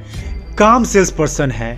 काम 0.59 0.83
सेल्स 0.83 1.11
पर्सन 1.11 1.51
है 1.51 1.75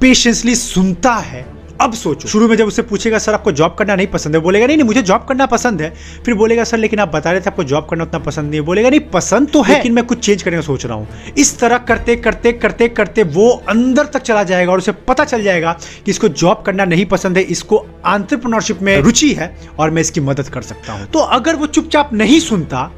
पेशेंसली 0.00 0.54
सुनता 0.54 1.14
है। 1.14 1.55
अब 1.80 1.92
सोचो। 1.94 2.28
शुरू 2.28 2.48
में 2.48 2.56
जब 2.56 2.66
उससे 2.66 2.82
पूछेगा 2.82 3.18
सर 3.18 3.34
आपको 3.34 3.52
जॉब 3.52 3.74
करना 3.74 3.94
नहीं 3.96 4.06
पसंद 4.06 4.34
है? 4.36 4.40
बोलेगा 4.42 4.66
नहीं 4.66 4.76
नहीं 4.76 4.86
मुझे 4.86 5.02
जॉब 5.02 5.24
करना 5.28 5.46
पसंद 5.46 5.82
है। 5.82 5.92
फिर 6.24 6.34
बोलेगा 6.34 6.64
सर 6.64 6.78
लेकिन 6.78 7.00
आप 7.00 7.14
बता 7.14 7.30
रहे 7.30 7.40
थे 7.40 7.50
आपको 7.50 7.64
जॉब 7.64 7.86
करना 7.90 8.04
उतना 8.04 8.18
पसंद 8.18 8.50
नहीं 8.50 8.60
है। 8.60 8.66
बोलेगा 8.66 8.90
नहीं 8.90 9.00
पसंद 9.10 9.50
तो 9.52 9.62
है। 9.62 9.74
लेकिन 9.74 9.92
मैं 9.92 10.04
कुछ 10.04 10.24
चेंज 10.26 10.42
करने 10.42 10.56
का 10.56 10.62
सोच 10.62 10.86
रहा 10.86 10.96
हूँ। 10.96 11.34
इस 11.38 11.58
तरह 11.58 11.78
करते 11.78 12.16
करते 12.16 12.52
करते 12.54 12.88
करते 12.88 13.22
वो 13.22 13.50
अंदर 13.68 14.06
तक 14.06 14.22
चला 14.22 14.42
जाएगा 14.42 14.72
और 14.72 14.78
उसे 14.78 14.92
पता 15.08 15.24
चल 15.24 15.42
जाएगा 15.42 15.72
कि 16.04 16.10
इसको 16.10 16.28
जॉब 16.28 16.62
करना 16.66 16.84
नहीं 16.84 17.06
पसंद 17.06 17.38
है। 17.38 17.42
इसको 17.44 17.86
आंट्रप्रनोरशिप 18.06 18.82
में 18.82 18.96
रुचि 19.00 19.32
है 19.32 19.56
और 19.78 19.90
मैं 19.90 20.02
इसकी 20.02 20.20
मदद 20.22 20.48
कर 20.48 20.62
सकता 20.62 20.92
हूँ। 20.92 21.06
तो 21.06 21.18
अगर 21.18 21.56
वो 21.56 21.66
चुपचाप 21.68 22.12
नहीं 22.14 22.40
सुनता 22.40 22.90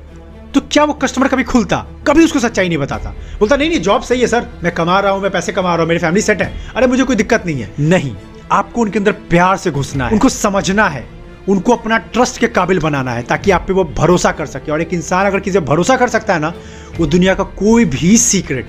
तो 0.55 0.61
क्या 0.63 0.85
वो 0.85 0.93
कस्टमर 0.95 1.29
कभी 1.29 1.43
खुलता? 1.45 1.77
कभी 2.07 2.25
उसको 2.25 2.39
सच्चाई 2.39 2.69
नहीं 2.69 2.79
बताता। 2.79 3.11
बोलता 3.41 3.57
नहीं 3.57 3.69
नहीं 3.69 3.81
जॉब 3.81 4.03
सही 4.03 4.21
है 4.21 4.27
सर। 4.27 4.47
मैं 4.63 4.73
कमा 4.75 4.99
रहा 5.01 5.13
हूँ 5.13 5.23
मैं 5.23 5.31
पैसे 5.31 5.53
कमा 5.53 5.69
रहा 5.69 5.81
हूँ 5.81 5.89
मेरी 5.89 6.01
फैमिली 6.01 6.23
सेट 6.23 6.43
है। 6.43 6.53
अरे 6.77 6.87
मुझे 6.87 7.05
कोई 7.05 7.17
दिक्कत 7.17 7.43
नहीं 7.47 7.61
है। 7.61 7.71
नहीं। 7.81 8.15
आपको 8.53 8.81
उनके 8.81 8.99
अंदर 8.99 9.12
प्यार 9.31 9.56
से 9.56 9.70
घुसना 9.70 10.06
है। 10.06 10.13
उनको 10.13 10.29
समझना 10.31 10.89
है। 10.89 11.06
उनको 11.49 11.72
अपना 11.72 11.99
ट्रस्ट 12.06 12.39
के 12.41 12.46
काबिल 12.49 12.79
बनाना 12.79 13.13
है, 13.13 13.22
ताकि 13.22 13.51
आप 13.51 13.65
पे 13.67 13.72
वो 13.72 13.84
भरोसा 13.96 14.32
कर 14.32 14.46
सके। 14.49 14.72
और 14.72 14.81
एक 14.81 14.93
इंसान 14.94 15.27
अगर 15.27 15.41
किसी 15.41 15.58
भरोसा 15.63 15.96
कर 15.96 16.08
सकता 16.08 16.34
है 16.34 16.41
ना, 16.41 16.53
वो 16.99 17.06
दुनिया 17.06 17.34
का 17.34 17.44
कोई 17.56 17.84
भी 17.87 18.17
सीक्रेट 18.19 18.67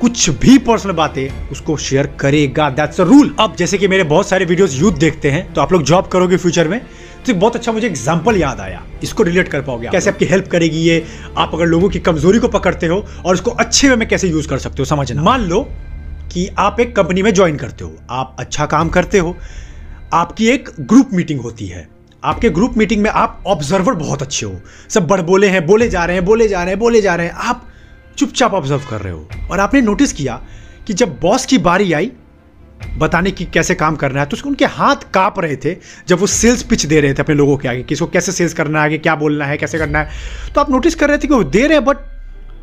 कुछ 0.00 0.28
भी 0.32 0.56
पर्सनल 0.58 0.92
बातें, 0.92 1.50
उसको 1.50 1.76
शेयर 1.78 2.06
करेगा। 2.20 2.68
दैट्स 2.70 3.00
अ 3.00 3.04
रूल 3.04 3.34
अब 3.40 3.54
जैसे 3.56 3.78
कि 3.78 3.88
मेरे 3.88 4.04
बहुत 4.04 4.28
सारे 4.28 4.44
वीडियोस 4.44 4.74
यूथ 4.74 4.92
देखते 4.98 5.30
हैं 5.30 5.52
तो 5.54 5.60
आप 5.60 5.72
लोग 5.72 5.82
जॉब 5.82 6.06
करोगे 6.06 6.36
फ्यूचर 6.36 6.68
में 6.68 6.80
तो 7.26 7.34
बहुत 7.34 7.56
अच्छा 7.56 7.72
मुझे 7.72 7.86
एग्ज़ाम्पल 7.86 8.36
याद 8.36 8.60
आया। 8.60 8.82
इसको 9.02 9.22
रिलेट 9.22 9.48
कर 9.48 9.60
पाओगे 9.60 9.88
कैसे 9.88 10.10
आपकी 10.10 10.24
हेल्प 10.24 10.48
करेगी 10.50 10.78
ये? 10.78 11.04
आप 11.38 11.54
अगर 11.54 11.66
लोगों 11.66 11.88
की 11.88 11.98
कमज़ोरी 12.00 12.38
को 12.38 12.48
पकड़ते 12.48 12.86
हो, 12.86 13.04
और 13.24 13.34
उसको 13.34 13.50
अच्छे 13.52 13.88
वे 13.88 13.96
में 13.96 14.08
कैसे 14.08 14.28
यूज़ 14.28 14.48
कर 14.48 14.58
सकते 14.58 14.76
हो, 14.78 14.84
समझना। 14.84 15.22
मान 15.22 15.40
लो 15.42 15.66
कि 16.32 16.48
आप 16.58 16.80
एक 16.80 16.96
कंपनी 16.96 17.22
में 17.22 17.34
ज्वाइन 17.34 17.56
करते 17.56 17.84
हो। 17.84 17.96
आप 18.10 18.36
अच्छा 18.38 18.66
काम 18.66 18.88
करते 18.88 19.18
हो। 19.18 19.36
आपकी 20.12 20.48
एक 20.48 20.70
ग्रुप 20.80 21.10
मीटिंग 21.12 21.40
होती 21.40 21.66
है। 21.66 21.88
आपके 22.24 22.50
ग्रुप 22.50 22.74
मीटिंग 22.76 23.02
में 23.02 23.10
आप 23.10 23.44
ऑब्जर्वर 23.46 23.94
बहुत 23.94 24.22
अच्छे 24.22 24.46
हो। 24.46 24.60
सब 24.90 25.06
बड़ 25.06 25.20
बोले 25.20 25.48
हैं, 25.48 25.66
बोले 25.66 25.88
जा 25.88 26.04
रहे 26.04 26.16
हैं, 26.16 26.24
बोले 26.24 26.48
जा 26.48 26.60
रहे 26.60 26.68
हैं, 26.68 26.78
बोले 26.78 27.02
जा 27.02 27.14
रहे 27.14 27.26
हैं। 27.26 27.32
आप 27.32 27.68
चुपचाप 28.18 28.54
ऑब्ज़र्व 28.54 28.80
कर 28.90 29.00
रहे 29.00 29.12
हो। 29.12 29.28
और 29.50 29.60
आपने 29.60 29.80
नोटिस 29.80 30.12
किया 30.12 30.44
कि 30.86 30.92
जब 30.92 31.20
बॉस 31.20 31.46
की 31.46 31.58
बारी 31.58 31.92
आई, 31.92 32.12
बताने 32.98 33.30
की 33.30 33.44
कैसे 33.44 33.74
काम 33.74 33.96
करना 33.96 34.20
है 34.20 34.26
तो 34.26 34.34
उसको 34.34 34.48
उनके 34.48 34.64
हाथ 34.64 34.96
काँप 35.14 35.40
रहे 35.40 35.56
थे, 35.56 35.76
जब 36.08 36.18
वो 36.18 36.26
सेल्स 36.26 36.62
पिच 36.62 36.86
दे 36.86 37.00
रहे 37.00 37.14
थे 37.14 37.22
अपने 37.22 37.34
लोगों 37.34 37.56
के 37.56 37.68
आगे 37.68 37.82
कि 37.82 37.94
इसको 37.94 38.06
कैसे 38.06 38.32
सेल्स 38.32 38.54
करना 38.54 38.78
है, 38.78 38.84
आगे 38.84 38.98
क्या 38.98 39.14
बोलना 39.14 39.44
है, 39.44 39.56
कैसे 39.56 39.78
करना 39.78 39.98
है। 39.98 40.10
तो 40.54 40.60
आप 40.60 40.70
नोटिस 40.70 40.94
कर 40.94 41.08
रहे 41.08 41.18
थे 41.18 41.28
कि 41.28 41.34
वो 41.34 41.44
दे 41.44 41.66
रहे 41.66 41.76
हैं 41.78 41.84
बट 41.84 41.96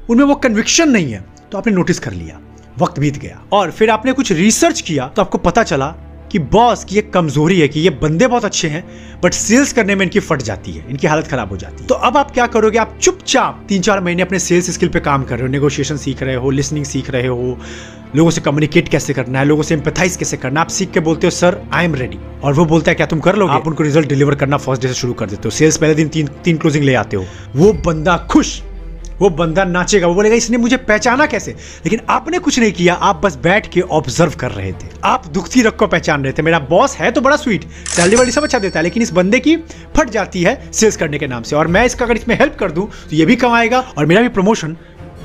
उनमें 0.09 0.25
वो 0.25 0.35
कन्विक्शन 0.35 0.89
नहीं 0.89 1.11
है। 1.11 1.25
तो 1.51 1.57
आपने 1.57 1.73
नोटिस 1.73 1.99
कर 1.99 2.11
लिया। 2.11 2.39
वक्त 2.81 2.99
बीत 2.99 3.17
गया। 3.17 3.41
और 3.53 3.71
फिर 3.71 3.89
आपने 3.89 4.13
कुछ 4.13 4.31
रिसर्च 4.31 4.81
किया 4.81 5.07
तो 5.07 5.21
आपको 5.21 5.37
पता 5.39 5.63
चला 5.63 5.95
कि 6.31 6.39
बॉस 6.39 6.83
की 6.83 6.97
एक 6.97 7.11
कमज़ोरी 7.13 7.59
है 7.59 7.67
कि 7.67 7.79
ये 7.79 7.89
बंदे 7.91 8.27
बहुत 8.27 8.45
अच्छे 8.45 8.67
हैं 8.67 8.83
बट 9.23 9.33
सेल्स 9.33 9.71
करने 9.73 9.95
में 9.95 10.05
इनकी 10.05 10.19
फट 10.19 10.41
जाती 10.41 10.71
है, 10.71 10.85
इनकी 10.89 11.07
हालत 11.07 11.27
खराब 11.27 11.49
हो 11.49 11.57
जाती 11.57 11.81
है। 11.81 11.87
तो 11.87 11.95
अब 11.95 12.17
आप 12.17 12.31
क्या 12.31 12.45
करोगे? 12.47 12.77
आप 12.77 12.97
चुपचाप 13.01 13.65
तीन 13.69 13.81
चार 13.81 13.99
महीने 13.99 14.21
अपने 14.21 14.39
सेल्स 14.39 14.69
स्किल 14.71 14.89
पे 14.89 14.99
काम 14.99 15.23
कर 15.23 15.35
रहे 15.35 15.47
हो 15.47 15.51
नेगोशिएशन 15.51 15.97
सीख 15.97 16.21
रहे 16.23 16.35
हो 16.35 16.49
लिसनिंग 16.51 16.85
सीख 16.85 17.09
रहे 17.09 17.27
हो, 17.27 17.57
लोगों 18.15 18.31
से 18.31 18.41
कम्युनिकेट 18.41 18.87
कैसे 18.89 19.13
करना 19.13 19.39
है, 19.39 19.45
लोगों 19.45 19.63
से 19.63 19.75
एम्पथाइज 19.75 20.15
कैसे 20.15 20.37
करना 20.37 20.61
आप 20.61 20.67
सीख 20.69 20.91
के 20.91 20.99
बोलते 20.99 21.27
हो, 21.27 21.31
सर 21.31 21.61
आई 21.73 21.85
एम 21.85 21.95
रेडी 21.95 22.19
और 22.43 22.53
वो 22.53 22.65
बोलता 22.65 22.91
है, 22.91 22.95
क्या 22.95 23.07
तुम 23.07 23.19
कर 23.19 23.35
लोगे? 23.35 23.53
आप 23.53 23.67
उनको 23.67 23.83
रिज़ल्ट 23.83 24.09
डिलीवर 24.09 24.35
करना 24.35 24.57
फ़र्स्ट 24.57 24.81
डे 24.81 24.87
से 24.87 24.93
शुरू 24.93 25.13
कर 25.13 25.25
देते 25.25 25.41
हो। 25.45 25.49
सेल्स 25.49 25.77
पहले 25.77 25.95
दिन 25.95 26.07
तीन 26.07 26.27
तीन 26.43 26.57
क्लोजिंग 26.57 26.85
ले 26.85 26.93
आते 26.95 27.17
हो। 27.17 27.25
वो 27.55 27.73
बंदा 27.85 28.17
खुश 28.31 28.61
वो 29.21 29.29
बंदा 29.29 29.63
नाचेगा, 29.65 30.07
वो 30.07 30.13
बोलेगा, 30.13 30.35
इसने 30.35 30.57
मुझे 30.57 30.77
पहचाना 30.77 31.25
कैसे? 31.25 31.51
लेकिन 31.85 31.99
आपने 32.09 32.39
कुछ 32.39 32.59
नहीं 32.59 32.71
किया, 32.71 32.93
आप 32.93 33.21
बस 33.23 33.35
बैठ 33.37 33.67
के 33.71 33.81
ऑब्ज़र्व 33.81 34.33
कर 34.39 34.51
रहे 34.51 34.71
थे। 34.71 34.87
आप 35.03 35.27
दुखती 35.27 35.61
रख 35.61 35.75
को 35.75 35.87
पहचान 35.87 36.23
रहे 36.23 36.33
थे। 36.33 36.41
मेरा 36.41 36.59
बॉस 36.69 36.95
है 36.97 37.11
तो 37.11 37.21
बड़ा 37.21 37.35
स्वीट 37.35 37.65
सैलरी 37.87 38.15
वाली 38.15 38.31
सब 38.31 38.43
अच्छा 38.43 38.59
देता 38.59 38.79
है, 38.79 38.83
लेकिन 38.83 39.03
इस 39.03 39.11
बंदे 39.13 39.39
की 39.39 39.55
फट 39.97 40.09
जाती 40.09 40.43
है 40.43 40.71
सेल्स 40.71 40.97
करने 40.97 41.19
के 41.19 41.27
नाम 41.27 41.43
से। 41.43 41.55
और 41.55 41.67
मैं 41.67 41.85
इसका 41.85 42.05
अगर 42.05 42.15
इसमें 42.15 42.37
हेल्प 42.39 42.55
कर 42.59 42.71
दूँ 42.71 42.87
तो 43.09 43.15
ये 43.15 43.25
भी 43.25 43.35
कमाएगा 43.37 43.79
और 43.97 44.05
मेरा 44.05 44.21
भी 44.21 44.29
प्रमोशन 44.29 44.77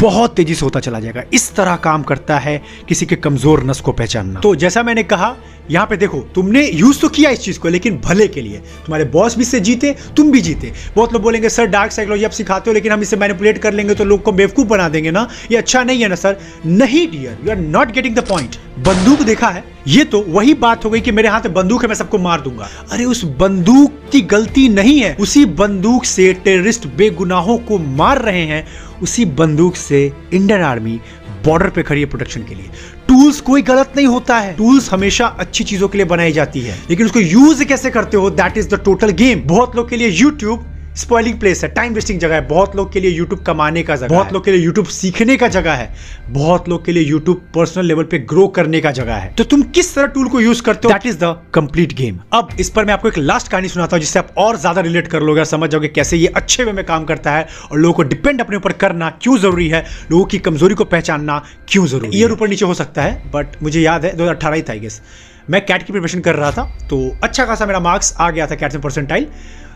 बहुत 0.04 0.34
तेज़ी 0.36 0.54
से 0.54 0.64
होता 0.64 0.80
चला 0.80 1.00
जाएगा। 1.00 1.22
इस 1.32 1.54
तरह 1.56 1.76
काम 1.76 2.02
करता 2.02 2.38
है 2.38 2.60
किसी 2.88 3.06
के 3.06 3.16
कमज़ोर 3.16 3.62
नस 3.64 3.80
को 3.80 3.92
पहचानना। 3.92 4.40
तो 4.40 4.54
जैसा 4.54 4.82
मैंने 4.82 5.02
कहा, 5.02 5.34
यहाँ 5.70 5.86
पे 5.86 5.96
देखो, 5.96 6.20
तुमने 6.34 6.66
यूज़ 6.66 7.00
तो 7.00 7.08
किया 7.08 7.30
इस 7.30 7.40
चीज़ 7.40 7.58
को, 7.58 7.68
लेकिन 7.68 7.96
भले 8.04 8.26
के 8.28 8.40
लिए। 8.40 8.58
तुम्हारे 8.58 9.04
बॉस 9.04 9.36
भी 9.36 9.42
इससे 9.42 9.60
जीते, 9.60 9.94
तुम 10.16 10.30
भी 10.32 10.40
जीते। 10.40 10.72
बहुत 10.96 11.12
लोग 11.12 11.22
बोलेंगे, 11.22 11.48
सर 11.48 11.66
डार्क 11.66 11.92
साइकोलॉजी 11.92 12.24
आप 12.24 12.30
सिखाते 12.30 12.70
हो, 12.70 12.74
लेकिन 12.74 12.92
हम 12.92 13.02
इसे 13.02 13.16
मैनिपुलेट 13.16 13.58
कर 13.58 13.72
लेंगे 13.72 13.94
तो 13.94 14.04
लोग 14.04 14.22
को 14.22 14.32
बेवकूफ़ 14.32 14.68
बना 14.68 14.88
देंगे 14.88 15.10
ना? 15.10 15.28
ये 15.50 15.58
अच्छा 15.58 15.84
नहीं 15.84 16.02
है 16.02 16.08
ना, 16.08 16.14
सर। 16.14 16.36
नहीं 16.66 17.06
dear 17.10 17.38
you 17.44 17.50
are 17.50 17.58
not 17.58 17.92
getting 17.92 18.16
the 18.16 18.26
point 18.28 18.56
बंदूक 18.78 19.22
देखा 19.22 19.48
है? 19.48 19.64
ये 19.88 20.04
तो 20.04 20.24
वही 20.28 20.54
बात 20.54 20.84
हो 20.84 20.90
गई 20.90 21.00
कि 21.00 21.12
मेरे 21.12 21.28
हाथ 21.28 21.40
में 21.40 21.54
बंदूक 21.54 21.82
है, 21.82 21.88
मैं 21.88 21.94
सबको 21.94 22.18
मार 22.18 22.40
दूँगा। 22.40 22.68
अरे, 22.90 23.04
उस 23.04 23.24
बंदूक 23.24 23.92
की 24.12 24.20
गलती 24.20 24.68
नहीं 24.68 25.00
है। 25.00 25.16
उसी 25.20 25.44
बंदूक 25.44 26.04
से 26.04 26.32
टेररिस्ट 26.32 26.86
बेगुनाहों 26.86 27.58
को 27.58 27.78
मार 27.78 28.22
रहे 28.22 28.42
हैं। 28.42 28.66
उसी 29.02 29.24
बंदूक 29.24 29.76
से 29.76 30.12
इंडियन 30.34 30.60
आर्मी 30.60 31.00
बॉर्डर 31.46 31.68
पे 31.68 31.82
खड़ी 31.82 32.00
है 32.00 32.06
प्रोटेक्शन 32.06 32.40
के 32.40 32.54
लिए। 32.54 32.66
टूल्स 33.08 33.40
कोई 33.40 33.62
गलत 33.62 33.92
नहीं 33.96 34.06
होता 34.06 34.38
है। 34.38 34.56
टूल्स 34.56 34.92
हमेशा 34.92 35.26
अच्छी 35.26 35.64
चीज़ों 35.64 35.88
के 35.88 35.98
लिए 35.98 36.06
बनाई 36.06 36.32
जाती 36.32 36.60
है। 36.60 36.82
लेकिन 36.90 37.06
उसको 37.06 37.20
यूज़ 37.20 37.64
कैसे 37.64 37.90
करते 37.90 38.16
हो? 38.16 38.30
That 38.30 38.58
is 38.58 38.68
the 38.68 38.74
total 38.74 39.10
game 39.10 39.42
बहुत 39.44 39.76
लोग 39.76 39.90
के 39.90 39.96
लिए 39.96 40.08
यूट्यूब 40.08 40.66
स्पॉइलिंग 40.96 41.38
प्लेस 41.40 41.62
है 41.64 41.68
टाइम 41.70 41.94
वेस्टिंग 41.94 42.18
जगह 42.20 42.34
है 42.34 42.46
बहुत 42.48 42.74
लोग 42.76 42.92
के 42.92 43.00
लिए 43.00 43.10
यूट्यूब 43.10 43.40
कमाने 43.42 43.82
का 43.82 43.96
जगह 43.96 44.08
बहुत 44.08 44.32
लोग 44.32 44.44
के 44.44 44.50
लिए 44.50 44.60
यूट्यूब 44.60 44.86
सीखने 44.86 45.36
का 45.36 45.48
जगह 45.48 45.72
है 45.72 45.94
बहुत 46.28 46.68
लोग 46.68 46.84
के 46.84 46.92
लिए 46.92 47.02
यूट्यूब 47.02 47.40
पर्सनल 47.54 47.86
लेवल 47.86 48.04
पे 48.04 48.18
ग्रो 48.18 48.46
करने 48.48 48.80
का 48.80 48.90
जगह 48.90 49.14
है। 49.14 49.32
तो 49.34 49.44
तुम 49.44 49.62
किस 49.62 49.94
तरह 49.94 50.06
टूल 50.06 50.28
को 50.28 50.40
यूज़ 50.40 50.62
करते 50.62 50.88
हो? 50.88 50.92
That 50.92 51.06
is 51.06 51.18
the 51.18 51.34
complete 51.54 51.92
game 51.92 52.18
अब 52.32 52.48
इस 52.60 52.70
पर 52.70 52.84
मैं 52.84 52.94
आपको 52.94 53.08
एक 53.08 53.18
लास्ट 53.18 53.48
कहानी 53.48 53.68
सुनाता 53.68 53.96
हूँ 53.96 54.00
जिससे 54.00 54.18
आप 54.18 54.28
और 54.38 54.56
ज़्यादा 54.56 54.80
रिलेट 54.80 55.08
कर 55.08 55.22
लोगे 55.22 55.44
समझ 55.44 55.70
जाओगे 55.70 55.88
कैसे 55.88 56.16
ये 56.16 56.26
अच्छे 56.26 56.64
वे 56.64 56.72
में 56.72 56.84
काम 56.86 57.04
करता 57.04 57.32
है 57.32 57.46
और 57.70 57.78
लोगों 57.78 57.94
को 57.94 58.02
डिपेंड 58.02 58.40
अपने 58.40 58.56
ऊपर 58.56 58.72
करना 58.72 59.10
क्यों 59.22 59.36
ज़रूरी 59.38 59.68
है 59.68 59.84
लोगों 60.10 60.24
की 60.24 60.38
कमज़ोरी 60.38 60.74
को 60.74 60.84
पहचानना 60.84 61.42
क्यों 61.68 61.86
ज़रूरी 61.86 62.18
ईयर 62.18 62.32
ऊपर 62.32 62.48
नीचे 62.48 62.64
हो 62.64 62.74
सकता 62.74 63.02
है 63.02 63.30
बट 63.30 63.62
मुझे 63.62 63.80
याद 63.80 64.04
है 64.04 64.16
दो 64.16 64.30
ही 64.52 64.62
था 64.62 64.74
गेस 64.74 65.02
मैं 65.50 65.66
कैट 65.66 65.82
की 65.82 65.92
प्रिपरेशन 65.92 66.20
कर 66.20 66.34
रहा 66.34 66.50
था 66.50 66.70
तो 66.90 67.04
अच्छा 67.24 67.44
खासा 67.44 67.66
मेरा 67.66 67.80
मार्क्स 67.80 68.14
आ 68.20 68.30
गया 68.30 68.46
था 68.46 68.54
कैट 68.54 68.72
में 68.72 68.82
परसेंटाइल 68.82 69.26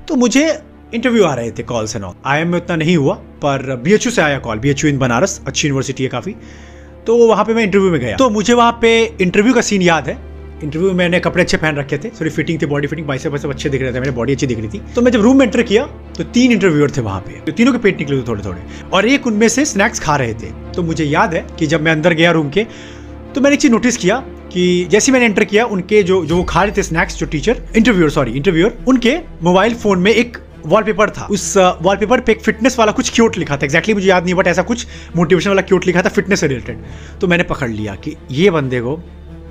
तो 0.09 0.17
मुझे 0.17 0.49
इंटरव्यू 0.95 1.25
आ 1.25 1.33
रहे 1.35 1.51
थे 1.51 1.63
कॉल 1.63 1.87
से 1.87 1.99
नॉल 1.99 2.15
आई 2.25 2.45
में 2.45 2.57
उतना 2.59 2.77
नहीं 2.77 2.97
हुआ, 2.97 3.15
पर 3.15 3.75
बीएचयू 3.85 4.13
से 4.13 4.23
आया 4.23 4.39
कॉल 4.39 4.59
बीएचयू 4.59 4.91
इन 4.91 4.99
बनारस 4.99 5.41
अच्छी 5.47 5.69
यूनिवर्सिटी 5.69 6.03
है 6.03 6.09
काफ़ी। 6.09 6.35
तो 7.07 7.17
वहाँ 7.19 7.45
पे 7.45 7.55
मैं 7.55 7.63
इंटरव्यू 7.63 7.91
में 7.91 8.01
गया। 8.01 8.17
तो 8.17 8.29
मुझे 8.31 8.55
वहाँ 8.55 8.79
पे 8.83 9.03
इंटरव्यू 9.21 9.55
का 9.55 9.61
सीन 9.61 9.83
याद 9.83 10.09
है। 10.09 10.17
इंटरव्यू 10.65 10.89
में 10.89 10.97
मैंने 10.97 11.21
कपड़े 11.21 11.43
अच्छे 11.43 11.57
पहन 11.57 11.77
रखे 11.77 11.99
थे। 11.99 12.09
थोड़ी 12.11 12.31
फिटिंग 12.31 12.61
थी 12.63 12.67
बॉडी 12.67 12.87
फिटिंग 12.87 13.07
बाइस 13.07 13.27
अच्छे 13.27 13.69
दिख 13.69 13.83
रहे 13.83 13.93
थे 13.93 14.01
मेरी 14.01 14.13
बॉडी 14.13 14.33
अच्छी 14.33 14.47
दिख 14.47 14.59
रही 14.59 14.69
थी। 14.69 14.81
तो 14.95 15.03
मैं 15.03 15.13
जब 15.13 15.21
रूम 15.21 15.39
में 15.39 15.47
एंटर 15.47 15.63
किया 15.63 15.85
तो 16.17 16.25
तीन 16.25 16.53
इंटरव्यूअर 16.53 16.91
थे 16.91 17.01
वहाँ 17.01 17.21
पे। 17.21 17.41
तो 17.41 17.53
तीनों 17.53 17.73
के 17.73 17.79
पेट 17.79 17.99
निकले 17.99 18.17
थे 18.17 18.27
थोड़े 18.29 18.43
थोड़े 18.45 18.63
और 18.93 19.07
एक 19.07 19.27
उनमें 19.27 19.49
से 19.49 19.65
स्नैक्स 19.65 20.01
खा 20.01 20.17
रहे 20.17 20.35
थे। 20.35 20.51
तो 20.75 20.83
मुझे 20.83 21.05
याद 21.05 21.35
है 21.35 21.47
कि 21.59 21.67
जब 21.67 21.83
मैं 21.83 21.93
अंदर 21.93 22.15
गया 22.15 22.31
रूम 22.31 22.51
के 22.51 22.65
तो 23.35 23.41
मैंने 23.41 23.55
एक 23.55 23.61
चीज़ 23.61 23.73
नोटिस 23.73 23.97
किया 23.97 24.17
कि 24.53 24.85
जैसे 24.91 25.13
मैंने 25.13 25.27
एंटर 25.27 25.45
किया, 25.45 25.65
उनके 25.67 26.03
जो 26.03 26.25
जो 26.27 26.43
खा 26.45 26.63
रहे 26.63 26.73
थे 26.77 26.83
स्नैक्स 26.83 27.19
जो 27.19 27.27
टीचर 27.27 27.63
इंटरव्यूअर 27.77 28.11
सॉरी 28.11 28.33
इंटरव्यूअर 28.33 28.85
उनके 28.89 29.17
मोबाइल 29.43 29.75
फ़ोन 29.75 29.99
में 29.99 30.13
एक 30.13 30.37
वॉलपेपर 30.67 31.11
था। 31.11 31.27
उस 31.31 31.57
वॉलपेपर 31.57 32.21
पे 32.21 32.33
एक 32.33 32.41
फिटनेस 32.41 32.79
वाला 32.79 32.93
कुछ 32.93 33.15
क्यूट 33.15 33.39
लिखा 33.39 33.57
था। 33.57 33.65
एक्जैक्टली 33.65 33.95
मुझे 33.95 34.09
याद 34.09 34.25
नहीं 34.25 34.35
बट 34.35 34.47
ऐसा 34.47 34.63
कुछ 34.63 34.87
मोटिवेशन 35.17 35.51
वाला 35.51 35.63
क्यूट 35.63 35.87
लिखा 35.87 36.03
था 36.03 36.09
फिटनेस 36.11 36.41
से 36.41 36.47
रिलेटेड 36.47 36.85
तो 37.21 37.29
मैंने 37.29 37.45
पकड़ 37.45 37.71
लिया 37.71 37.95
कि 37.95 38.17
ये 38.31 38.51
बंदे 38.51 38.81
को 38.81 39.01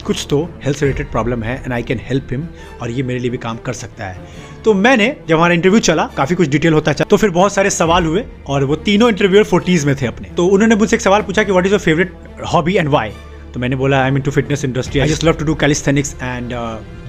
कुछ 0.06 0.26
तो 0.30 0.38
हेल्थ 0.64 0.82
रिलेटेड 0.84 1.10
प्रॉब्लम 1.12 1.44
है 1.44 1.56
and 1.56 1.74
I 1.74 1.84
can 1.84 2.00
help 2.04 2.28
him 2.32 2.48
और 2.82 2.90
ये 2.90 3.04
मेरे 3.04 3.20
लिए 3.20 3.30
भी 3.30 3.38
काम 3.38 3.58
कर 3.58 3.74
सकता 3.74 4.06
है। 4.06 4.46
तो 4.66 4.74
मैंने, 4.74 5.16
जब 5.28 5.36
हमारा 5.36 5.54
इंटरव्यू 5.54 5.80
चला, 5.80 6.06
काफ़ी 6.18 6.36
कुछ 6.36 6.48
डिटेल 6.50 6.74
होता 6.74 6.92
है 6.92 7.06
तो 7.10 7.18
फिर 7.18 7.30
बहुत 7.30 7.54
सारे 7.54 7.70
सवाल 7.70 8.06
हुए, 8.06 8.24
और 8.48 8.64
वो 8.64 8.76
तीनों 8.78 9.10
इंटरव्यूअर 9.10 9.46
फोर्टीज 9.46 9.86
में 9.86 9.96
थे 10.02 10.08
अपने। 10.08 10.30
तो 10.30 10.46
उन्होंने 10.48 10.76
मुझसे 10.76 10.96
एक 10.96 11.02
सवाल 11.02 11.22
पूछा 11.22 11.44
कि 11.44 11.52
what 11.52 11.66
is 11.66 11.74
your 11.74 11.80
favourite 11.80 12.14
hobby 12.54 12.76
and 12.76 12.90
why 12.90 13.12
तो 13.54 13.60
मैंने 13.60 13.76
बोला 13.76 14.02
I 14.04 14.12
mean 14.12 14.22
to 14.22 14.32
fitness 14.32 14.64
industry 14.66 15.00
I 15.00 15.08
just 15.08 15.24
love 15.24 15.34
to 15.34 15.46
do 15.46 15.54
calisthenics 15.56 16.16
and 16.22 16.54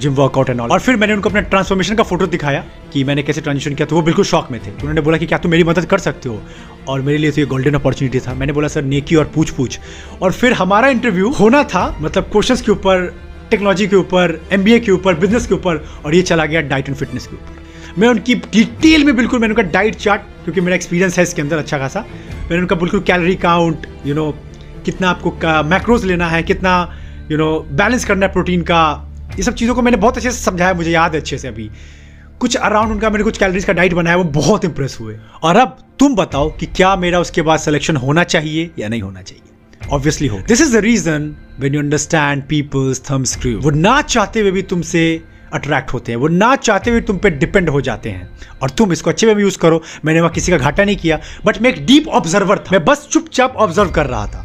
gym 0.00 0.14
workout 0.14 0.50
and 0.50 0.60
all 0.60 0.70
और 0.70 0.80
फिर 0.80 0.96
मैंने 0.96 1.14
उनको 1.14 1.28
अपना 1.28 1.40
ट्रांसफॉर्मेशन 1.40 1.94
का 1.96 2.02
फ़ोटो 2.02 2.26
दिखाया 2.26 2.64
कि 2.92 3.04
मैंने 3.04 3.22
कैसे 3.22 3.40
ट्रांजिशन 3.40 3.74
किया 3.74 3.86
तो 3.86 3.96
वो 3.96 4.02
बिल्कुल 4.02 4.24
शॉक 4.24 4.50
में 4.50 4.60
थे। 4.60 4.70
तो 4.70 4.80
उन्होंने 4.80 5.00
बोला 5.00 5.18
कि, 5.18 5.26
क्या 5.26 5.38
तुम 5.38 5.50
मेरी 5.50 5.64
मदद 5.64 5.84
कर 5.84 5.98
सकते 5.98 6.28
हो? 6.28 6.40
और 6.88 7.00
मेरे 7.00 7.18
लिए 7.18 7.30
तो 7.30 7.40
ये 7.40 7.46
गोल्डन 7.46 7.74
अपॉर्चुनिटी 7.74 8.20
था। 8.20 8.34
मैंने 8.34 8.52
बोला, 8.52 8.68
सर, 8.68 8.82
नेकी 8.84 9.16
और 9.16 9.30
पूछ 9.34 9.50
पूछ 9.50 9.78
और 10.22 10.32
फिर 10.32 10.52
हमारा 10.52 10.88
इंटरव्यू 10.88 11.30
होना 11.30 11.62
था 11.64 11.86
मतलब 12.00 12.30
क्वेश्चन 12.32 12.56
के 12.56 12.72
ऊपर 12.72 13.12
टेक्नोलॉजी 13.50 13.86
के 13.88 13.96
ऊपर 13.96 14.40
एमबीए 14.52 14.80
के 14.80 14.92
ऊपर 14.92 15.14
बिज़नेस 15.14 15.46
के 15.46 15.54
ऊपर, 15.54 15.84
और 16.04 16.14
ये 16.14 16.22
चला 16.22 16.46
गया 16.46 16.60
डाइट 16.62 16.88
एंड 16.88 16.96
फिटनेस 16.96 17.26
के 17.26 17.36
ऊपर। 17.36 18.00
मैं 18.00 18.08
उनकी 18.08 18.34
डिटेल 18.34 19.04
में 19.04 19.14
बिल्कुल, 19.16 19.40
मैंने 19.40 19.54
उनका 19.54 19.70
डाइट 19.70 19.94
चार्ट 19.96 20.22
क्योंकि 20.44 20.60
मेरा 20.60 20.76
एक्सपीरियंस 20.76 21.16
है 21.18 21.22
इसके 21.22 21.42
अंदर 21.42 21.58
अच्छा 21.58 21.78
खासा, 21.78 22.04
मैंने 22.42 22.58
उनका 22.58 22.76
बिल्कुल 22.76 23.00
कैलोरी 23.00 23.34
काउंट 23.44 23.86
यू 24.06 24.14
नो 24.14 24.30
कितना 24.88 25.10
आपको 25.10 25.30
मैक्रोज 25.68 26.04
लेना 26.04 26.28
है, 26.28 26.42
कितना 26.42 26.72
यू 27.32 27.38
नो 27.38 27.48
बैलेंस 27.72 28.04
करना 28.04 28.26
है 28.26 28.32
प्रोटीन 28.32 28.62
का, 28.62 28.82
ये 29.36 29.42
सब 29.42 29.54
चीज़ों 29.54 29.74
को 29.74 29.82
मैंने 29.82 29.96
बहुत 29.98 30.16
अच्छे 30.16 30.30
से 30.30 30.44
समझाया, 30.44 30.74
मुझे 30.74 30.90
याद 30.90 31.14
है 31.14 31.20
अच्छे 31.20 31.38
से 31.38 31.48
अभी। 31.48 31.70
कुछ 32.40 32.56
अराउंड 32.56 32.92
उनका 32.92 33.10
मैंने 33.10 33.24
कुछ 33.24 33.38
कैलोरीज 33.38 33.64
का 33.64 33.72
डाइट 33.72 33.94
बनाया, 33.94 34.16
वो 34.16 34.24
बहुत 34.24 34.64
इंप्रेस 34.64 34.96
हुए। 35.00 35.16
और 35.42 35.56
अब 35.56 35.76
तुम 35.98 36.14
बताओ 36.16 36.50
कि 36.50 36.66
क्या 36.66 36.94
मेरा 36.96 37.20
उसके 37.20 37.42
बाद 37.42 37.58
सिलेक्शन 37.60 37.96
होना 37.96 38.24
चाहिए 38.24 38.70
या 38.78 38.88
नहीं 38.88 39.02
होना 39.02 39.22
चाहिए? 39.22 39.42
ऑब्वियसली 39.90 40.28
हो 40.28 40.38
this 40.48 40.60
is 40.60 40.76
the 40.76 40.80
reason 40.82 41.34
when 41.60 41.74
you 41.74 41.80
understand 41.80 42.42
people's 42.42 43.02
thumbscrew 43.24 43.58
वो 43.60 43.70
ना 43.70 44.00
चाहते 44.04 44.40
हुए 44.40 44.50
भी 44.50 44.62
तुमसे 44.64 45.02
अट्रैक्ट 45.54 45.92
होते 45.92 46.12
हैं, 46.12 46.18
वो 46.18 46.28
ना 46.28 46.54
चाहते 46.56 46.90
हुए 46.90 47.00
तुम 47.00 47.18
पे 47.18 47.30
डिपेंड 47.32 47.68
हो 47.68 47.80
जाते 47.80 48.10
हैं। 48.10 48.28
और 48.62 48.70
तुम 48.70 48.92
इसको 48.92 49.10
अच्छे 49.10 49.26
में 49.26 49.42
यूज़ 49.42 49.58
करो। 49.58 49.82
मैंने 50.04 50.20
वहाँ 50.20 50.32
किसी 50.32 50.52
का 50.52 50.58
घाटा 50.58 50.84
नहीं 50.84 50.96
किया 50.96 51.18
बट 51.46 51.60
मैं 51.62 51.70
एक 51.70 51.84
डीप 51.86 52.08
ऑब्जर्वर 52.08 52.58
था। 52.58 52.72
मैं 52.72 52.84
बस 52.84 53.06
चुपचाप 53.10 53.56
ऑब्ज़र्व 53.56 53.90
कर 53.90 54.06
रहा 54.06 54.26
था। 54.26 54.44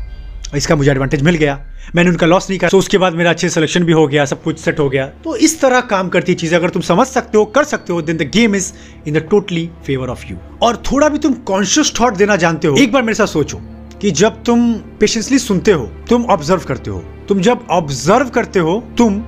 इसका 0.56 0.76
मुझे 0.76 0.90
एडवांटेज 0.92 1.22
मिल 1.24 1.36
गया। 1.36 1.60
मैंने 1.96 2.10
उनका 2.10 2.26
लॉस 2.26 2.50
नहीं 2.50 2.60
करा। 2.60 2.70
तो 2.70 2.78
उसके 2.78 2.98
बाद 2.98 3.14
मेरा 3.14 3.30
अच्छे 3.30 3.50
सिलेक्शन 3.50 3.84
भी 3.84 3.94
हो 3.94 4.08
गया, 4.08 4.26
सब 4.26 4.42
कुछ 4.44 4.60
सेट 4.60 4.80
हो 4.80 4.90
गया। 4.90 5.06
तो 5.24 5.36
इस 5.38 5.60
तरह 5.62 5.82
काम 5.90 6.10
करती 6.10 6.34
चीज़ें 6.34 6.58
अगर 6.58 6.70
तुम 6.70 6.82
समझ 6.84 7.08
सकते 7.08 7.38
हो, 7.38 7.46
कर 7.48 7.64
सकते 7.64 7.94
हो 7.94 8.02
then 8.02 8.18
the 8.18 8.30
game 8.34 8.56
is 8.56 8.72
in 9.08 9.14
the 9.14 9.28
totally 9.32 9.70
favour 9.86 10.10
of 10.10 10.26
you 10.28 10.38
और 10.64 10.82
थोड़ा 10.92 11.10
भी 11.10 11.20
तुम 11.20 11.34
कॉन्शियस 11.46 11.94
थॉट 12.00 12.18
देना 12.18 12.36
जानते 12.36 12.68
हो, 12.68 12.76
एक 12.76 12.92
बार 12.92 13.02
मेरे 13.02 13.16
साथ 13.16 13.28
सोचो 13.28 13.62
कि 14.02 14.12
जब 14.14 14.44
तुम 14.44 14.74
पेशेंसली 15.00 15.40
सुनते 15.40 15.72
हो, 15.72 15.90
तुम 16.10 16.26
ऑब्ज़र्व 16.26 16.64
करते 16.68 16.92
हो, 16.92 17.04
तुम 17.28 17.42
जब 17.42 17.68
ऑब्ज़र्व 17.72 18.30
करते 18.30 18.60
हो, 18.60 18.84
तुम 18.98 19.20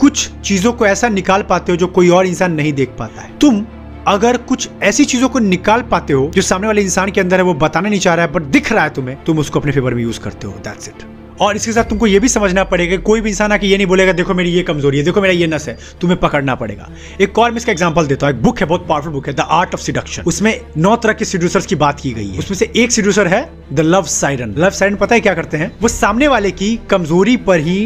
कुछ 0.00 0.28
चीज़ों 0.40 0.72
को 0.72 0.86
ऐसा 0.86 1.08
निकाल 1.08 1.42
पाते 1.42 1.72
हो 1.72 1.76
जो 1.78 1.86
कोई 1.88 2.08
और 2.08 2.26
इंसान 2.26 2.52
नहीं 2.52 2.72
देख 2.72 2.88
पाता 2.98 3.22
है। 3.22 3.38
तुम 3.38 3.64
अगर 4.08 4.36
कुछ 4.48 4.68
ऐसी 4.82 5.04
चीज़ों 5.04 5.28
को 5.28 5.38
निकाल 5.38 5.82
पाते 5.82 6.12
हो, 6.12 6.30
जो 6.34 6.42
सामने 6.42 6.66
वाले 6.66 6.82
इंसान 6.82 7.10
के 7.10 7.20
अंदर 7.20 7.36
है, 7.36 7.42
वो 7.42 7.54
बताना 7.56 7.88
नहीं 7.88 8.00
चाह 8.00 8.14
रहा 8.14 8.26
है 8.26 8.32
बट 8.32 8.42
दिख 8.48 8.72
रहा 8.72 8.84
है 8.84 8.90
तुम्हें, 8.90 9.16
तुम 9.24 9.38
उसको 9.38 9.60
अपने 9.60 9.72
फेवर 9.72 9.94
में 9.94 10.02
यूज़ 10.02 10.20
करते 10.20 10.46
हो 10.46 10.52
दैट्स 10.64 10.88
इट 10.88 11.06
और 11.40 11.56
इसके 11.56 11.72
साथ 11.72 11.84
तुमको 11.84 12.06
ये 12.06 12.20
भी 12.20 12.28
समझना 12.28 12.62
पड़ेगा, 12.64 12.96
कोई 12.98 13.20
भी 13.20 13.30
इंसान 13.30 13.52
आके 13.52 13.66
ये 13.66 13.76
नहीं 13.76 13.86
बोलेगा, 13.86 14.12
देखो 14.12 14.34
मेरी 14.34 14.50
ये 14.50 14.62
कमज़ोरी 14.62 14.98
है, 14.98 15.04
देखो 15.04 15.20
मेरा 15.20 15.34
ये 15.34 15.46
नस 15.46 15.68
है, 15.68 15.76
तुम्हें 16.00 16.18
पकड़ना 16.20 16.54
पड़ेगा. 16.54 16.88
एक 17.20 17.38
और 17.38 17.50
मैं 17.50 17.56
इसका 17.56 17.72
एग्जांपल 17.72 18.06
देता 18.06 18.26
हूँ, 18.26 18.34
एक 18.34 18.42
बुक 18.42 18.60
है, 18.60 18.66
बहुत 18.66 18.86
पावरफुल 18.88 19.12
बुक 19.12 19.28
है 19.28 19.34
द 19.34 19.46
आर्ट 19.50 19.74
ऑफ़ 19.74 19.80
सिडक्शन 19.80 20.22
उसमें 20.26 20.60
नौ 20.76 20.96
तरह 20.96 21.12
के 21.12 21.24
सीड्यूसर्स 21.24 21.66
की 21.66 21.74
बात 21.76 22.00
की 22.00 22.12
गई 22.12 22.28
है. 22.28 22.38
उसमें 22.38 22.56
से 22.58 22.72
एक 22.76 22.92
सीड्यूसर 22.92 23.28
है 23.28 23.48
the 23.72 23.80
love 23.80 24.02
siren 24.08 24.54
love 24.58 24.70
siren 24.72 24.96
पता 24.96 25.14
है 25.14 25.20
क्या 25.20 25.34
करते 25.34 25.56
हैं? 25.56 25.72
वो 25.82 25.88
सामने 25.90 26.28
वाले 26.28 26.50
की 26.52 26.78
कमज़ोरी 26.90 27.36
पर 27.38 27.60
ही 27.60 27.80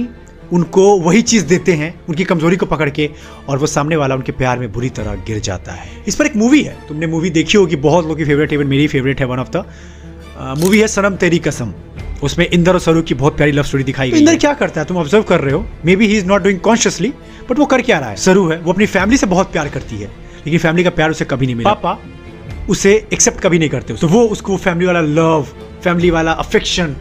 उनको 0.53 0.83
वही 1.01 1.23
चीज़ 1.23 1.47
देते 1.47 1.73
हैं 1.73 1.95
उनकी 2.09 2.25
कमज़ोरी 2.25 2.57
को 2.57 2.67
पकड़ 2.67 2.89
के 2.91 3.09
और 3.49 3.59
वो 3.59 3.67
सामने 3.67 3.97
वाला 3.97 4.15
उनके 4.15 4.33
प्यार 4.33 4.59
में 4.59 4.73
बुरी 4.73 4.89
तरह 4.91 5.15
गिर 5.27 5.39
जाता 5.41 5.73
है। 5.73 5.89
इस 6.09 6.17
पर 6.17 6.27
एक 6.27 6.37
मूवी 6.37 6.63
है 6.63 6.77
तुमने 6.89 7.07
मूवी 7.07 7.31
देखी 7.31 7.59
होगी 7.59 7.77
बहुत 7.79 8.05
लोगों 8.05 8.17
की 8.17 8.25
फेवरेट 8.25 8.53
इवन 8.53 8.67
मेरी 8.67 8.87
फेवरेट 8.89 9.21
है 9.21 9.27
वन 9.27 9.39
ऑफ़ 9.39 9.49
द 9.49 9.65
मूवी 10.59 10.81
है 10.81 10.89
सनम 10.89 11.17
तेरी 11.17 11.39
कसम। 11.39 11.73
उसमें 12.23 12.47
इंदर 12.47 12.73
और 12.73 12.81
सरू 12.81 13.03
की 13.03 13.15
बहुत 13.15 13.37
प्यारी 13.37 13.53
लव 13.53 13.63
स्टोरी 13.63 13.85
दिखाई 13.85 14.11
गई 14.11 14.19
इंदर 14.19 14.37
क्या 14.37 14.53
करता 14.55 14.81
है? 14.81 14.87
तुम 14.87 14.97
ऑब्ज़र्व 14.97 15.23
कर 15.23 15.41
रहे 15.41 15.55
हो। 15.55 15.65
Maybe 15.97 16.07
he 16.07 16.17
is 16.19 16.27
not 16.27 16.43
doing 16.43 16.59
consciously 16.61 17.13
but 17.51 17.59
वो 17.59 17.67
कर 17.67 17.83
क्या 17.83 17.99
रहा 17.99 18.11
है? 18.11 18.17
सरू 18.17 18.49
है 18.49 18.59
वो 18.59 18.73
अपनी 18.73 18.87
फैमिली 18.87 19.17
से 19.17 19.27
बहुत 19.27 19.53
प्यार 19.53 19.69
करती 19.69 19.97
है 19.97 20.11
लेकिन 20.47 20.59
फैमिली 20.59 20.85
का 20.85 20.91
प्यार 20.91 21.11
उसे 21.11 21.25
कभी 21.25 21.47
नहीं 21.47 21.57
मिला। 21.57 21.73
पापा 21.73 21.99
उसे 22.71 22.93
एक्सेप्ट 23.13 23.41
कभी 23.41 23.59
नहीं 23.59 23.69
करते। 23.69 23.95
तो 23.95 24.09
वो 24.09 24.23
उसको 24.27 24.57
फैमिली 24.57 24.87
वाला 24.87 25.01
लव 25.01 25.47
फैमिली 25.85 26.11
वाला 26.11 26.33
अफेक्शन 26.33 26.97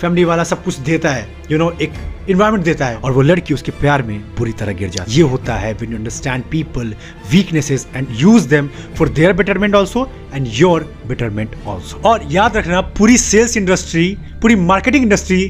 फैमिली 0.00 0.24
वाला 0.24 0.44
सब 0.44 0.62
कुछ 0.64 0.78
देता 0.80 1.10
है 1.10 1.22
यू 1.22 1.48
you 1.48 1.58
नो 1.58 1.70
know, 1.70 1.80
एक 1.82 1.92
इन्वायरमेंट 2.30 2.64
देता 2.64 2.86
है। 2.86 2.96
और 2.96 3.12
वो 3.12 3.22
लड़की 3.22 3.54
उसके 3.54 3.72
प्यार 3.72 4.02
में 4.02 4.18
बुरी 4.36 4.52
तरह 4.52 4.72
गिर 4.72 4.88
जाती 4.88 5.12
है। 5.12 5.16
ये 5.16 5.22
होता 5.22 5.54
है 5.54 5.72
when 5.72 5.90
you 5.92 5.98
understand 5.98 6.44
people 6.50 6.94
weaknesses 7.32 7.86
and 7.94 8.08
use 8.12 8.48
them 8.48 8.68
for 8.96 9.08
their 9.08 9.32
betterment 9.32 9.74
also 9.74 10.08
and 10.34 10.46
your 10.50 10.92
betterment 11.06 11.54
also 11.66 12.00
और 12.08 12.26
याद 12.30 12.56
रखना 12.56 12.80
पूरी 12.98 13.16
सेल्स 13.18 13.56
इंडस्ट्री 13.56 14.16
पूरी 14.42 14.56
मार्केटिंग 14.56 15.04
इंडस्ट्री 15.04 15.44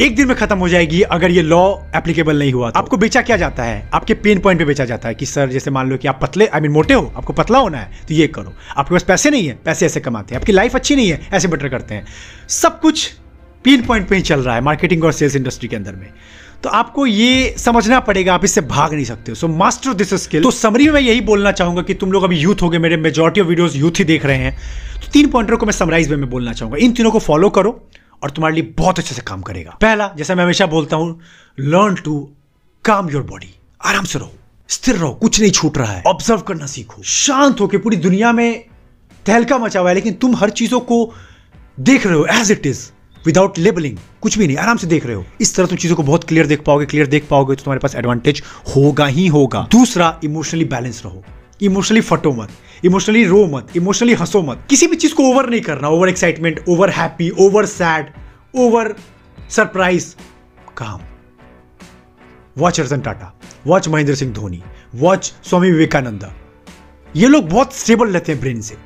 एक 0.00 0.14
दिन 0.16 0.28
में 0.28 0.36
खत्म 0.36 0.56
हो 0.58 0.68
जाएगी 0.68 1.00
अगर 1.14 1.30
ये 1.30 1.42
लॉ 1.42 1.62
एप्लीकेबल 1.96 2.38
नहीं 2.38 2.52
हुआ 2.52 2.70
तो। 2.70 2.78
आपको 2.78 2.96
बेचा 2.96 3.22
क्या 3.22 3.36
जाता 3.36 3.62
है? 3.62 3.88
आपके 3.94 4.14
पेन 4.14 4.38
पॉइंट 4.40 4.60
पे 4.60 4.64
बेचा 4.64 4.84
जाता 4.84 5.08
है 5.08 5.14
कि 5.14 5.26
सर 5.26 5.48
जैसे 5.48 5.70
मान 5.70 5.90
लो 5.90 5.96
कि 5.96 6.08
आप 6.08 6.18
पतले 6.22 6.46
आई 6.46 6.50
I 6.50 6.62
मीन 6.62 6.62
mean, 6.62 6.74
मोटे 6.74 6.94
हो 6.94 7.12
आपको 7.16 7.32
पतला 7.32 7.58
होना 7.58 7.78
है 7.78 8.00
तो 8.08 8.14
ये 8.14 8.26
करो। 8.26 8.52
आपके 8.76 8.94
पास 8.94 9.02
पैसे 9.02 9.30
नहीं 9.30 9.48
है 9.48 9.58
पैसे 9.64 9.86
ऐसे 9.86 10.00
कमाते 10.00 10.34
हैं 10.34 10.40
आपकी 10.40 10.52
लाइफ 10.52 10.76
अच्छी 10.76 10.96
नहीं 10.96 11.10
है 11.10 11.20
ऐसे 11.32 11.48
बेटर 11.48 11.68
करते 11.68 11.94
हैं। 11.94 12.06
सब 12.48 12.80
कुछ 12.80 13.10
पेन 13.64 13.82
पॉइंट 13.82 14.08
पे 14.08 14.16
ही 14.16 14.22
चल 14.22 14.40
रहा 14.40 14.54
है 14.54 14.60
मार्केटिंग 14.60 15.04
और 15.04 15.12
सेल्स 15.12 15.36
इंडस्ट्री 15.36 15.68
के 15.68 15.76
अंदर 15.76 15.94
में। 15.94 16.08
तो 16.62 16.68
आपको 16.70 17.06
ये 17.06 17.54
समझना 17.58 17.98
पड़ेगा, 18.00 18.34
आप 18.34 18.44
इससे 18.44 18.60
भाग 18.62 18.92
नहीं 18.94 19.04
सकते 19.04 19.30
हो। 19.32 19.34
सो 19.34 19.48
मास्टर 19.48 19.94
दिस 19.94 20.14
स्किल 20.14 20.42
तो 20.42 20.50
समरी 20.50 20.84
में 20.86 20.92
मैं 20.92 21.00
यही 21.00 21.20
बोलना 21.20 21.52
चाहूँगा 21.52 21.82
कि 21.82 21.94
तुम 21.94 22.12
लोग 22.12 22.24
अभी 22.24 22.36
यूथ 22.38 22.62
हो 22.62 22.68
गए, 22.70 22.78
मेरे 22.78 22.96
मेजोरिटी 22.96 23.40
ऑफ़ 23.40 23.48
वीडियोस 23.48 23.76
यूथ 23.76 23.98
ही 23.98 24.04
देख 24.04 24.26
रहे 24.26 24.36
हैं। 24.36 24.56
तो 24.94 25.10
तीन 25.12 25.30
पॉइंटरों 25.30 25.58
को 25.58 25.66
मैं 25.66 25.72
समराइज 25.72 26.10
में 26.10 26.28
बोलना 26.30 26.52
चाहूँगा। 26.52 26.78
इन 26.78 26.92
तीनों 26.92 27.10
को 27.10 27.18
फॉलो 27.20 27.50
करो 27.50 27.80
और 28.22 28.30
तुम्हारे 28.30 28.54
लिए 28.54 28.74
बहुत 28.78 28.98
अच्छे 28.98 29.14
से 29.14 29.22
काम 29.22 29.42
करेगा। 29.42 29.76
पहला, 29.80 30.12
जैसा 30.16 30.34
मैं 30.34 30.44
हमेशा 30.44 30.66
बोलता 30.66 30.96
हूँ 30.96 31.20
learn 31.58 31.94
to 31.94 32.20
calm 32.84 33.10
your 33.10 33.22
body 33.22 33.54
आराम 33.84 34.04
से 34.04 34.18
रहो। 34.18 34.32
स्थिर 34.68 34.94
रहो। 34.94 35.12
कुछ 35.12 35.40
नहीं 35.40 35.50
छूट 35.50 35.78
रहा 35.78 35.92
है। 35.92 36.02
ऑब्ज़र्व 36.06 36.40
करना 36.40 36.66
सीखो। 36.66 37.02
शांत 37.02 37.60
होकर 37.60 37.78
पूरी 37.78 37.96
दुनिया 37.98 38.32
में 38.32 38.64
तहलका 39.26 39.58
मचा 39.58 39.80
हुआ 39.80 39.88
है, 39.88 39.94
लेकिन 39.94 40.12
तुम 40.14 40.36
हर 40.36 40.50
चीज़ों 40.52 40.80
को 40.80 41.14
देख 41.80 42.06
रहे 42.06 42.16
हो 42.16 42.26
as 42.32 42.50
it 42.52 42.66
is 42.66 42.90
without 43.26 43.58
labelling 43.58 43.98
कुछ 44.22 44.38
भी 44.38 44.46
नहीं, 44.46 44.56
आराम 44.56 44.76
से 44.76 44.86
देख 44.86 45.06
रहे 45.06 45.14
हो। 45.14 45.24
इस 45.40 45.54
तरह 45.56 45.66
तुम 45.66 45.78
चीज़ों 45.78 45.96
को 45.96 46.02
बहुत 46.02 46.24
क्लियर 46.24 46.46
देख 46.46 46.62
पाओगे 46.64 46.86
क्लियर 46.86 47.06
देख 47.08 47.26
पाओगे 47.30 47.54
तो 47.54 47.64
तुम्हारे 47.64 47.80
पास 47.80 47.94
एडवांटेज 47.96 48.42
होगा 48.66 49.06
ही 49.08 49.26
होगा। 49.28 49.66
दूसरा 49.72 50.18
इमोशनली 50.24 50.64
बैलेंस 50.66 51.02
रहो। 51.04 51.22
इमोशनली 51.62 52.00
फटो 52.02 52.32
मत 52.32 52.50
इमोशनली 52.84 53.24
रो 53.24 53.46
मत 53.48 53.76
इमोशनली 53.76 54.14
हंसो 54.14 54.42
मत। 54.42 54.64
किसी 54.70 54.86
भी 54.86 54.96
चीज़ 54.96 55.14
को 55.14 55.24
ओवर 55.24 55.48
नहीं 55.50 55.60
करना 55.62 55.88
over 55.88 56.08
excitement 56.08 56.64
over 56.68 56.90
happy 56.90 57.30
over 57.40 57.66
sad 57.68 58.06
over 58.56 58.94
surprise 59.50 60.14
calm. 60.76 61.00
Watch 62.56 62.80
Ratan 62.80 63.00
Tata 63.00 63.32
watch 63.66 63.88
Mahendra 63.88 64.14
Singh 64.14 64.32
Dhoni 64.34 64.62
watch 64.94 65.32
Swami 65.42 65.70
Vivekananda 65.70 66.30
ये 67.14 67.28
लोग 67.28 67.48
बहुत 67.48 67.74
स्टेबल 67.74 68.08
रहते 68.08 68.32
हैं 68.32 68.40
ब्रेन 68.40 68.60
से। 68.62 68.76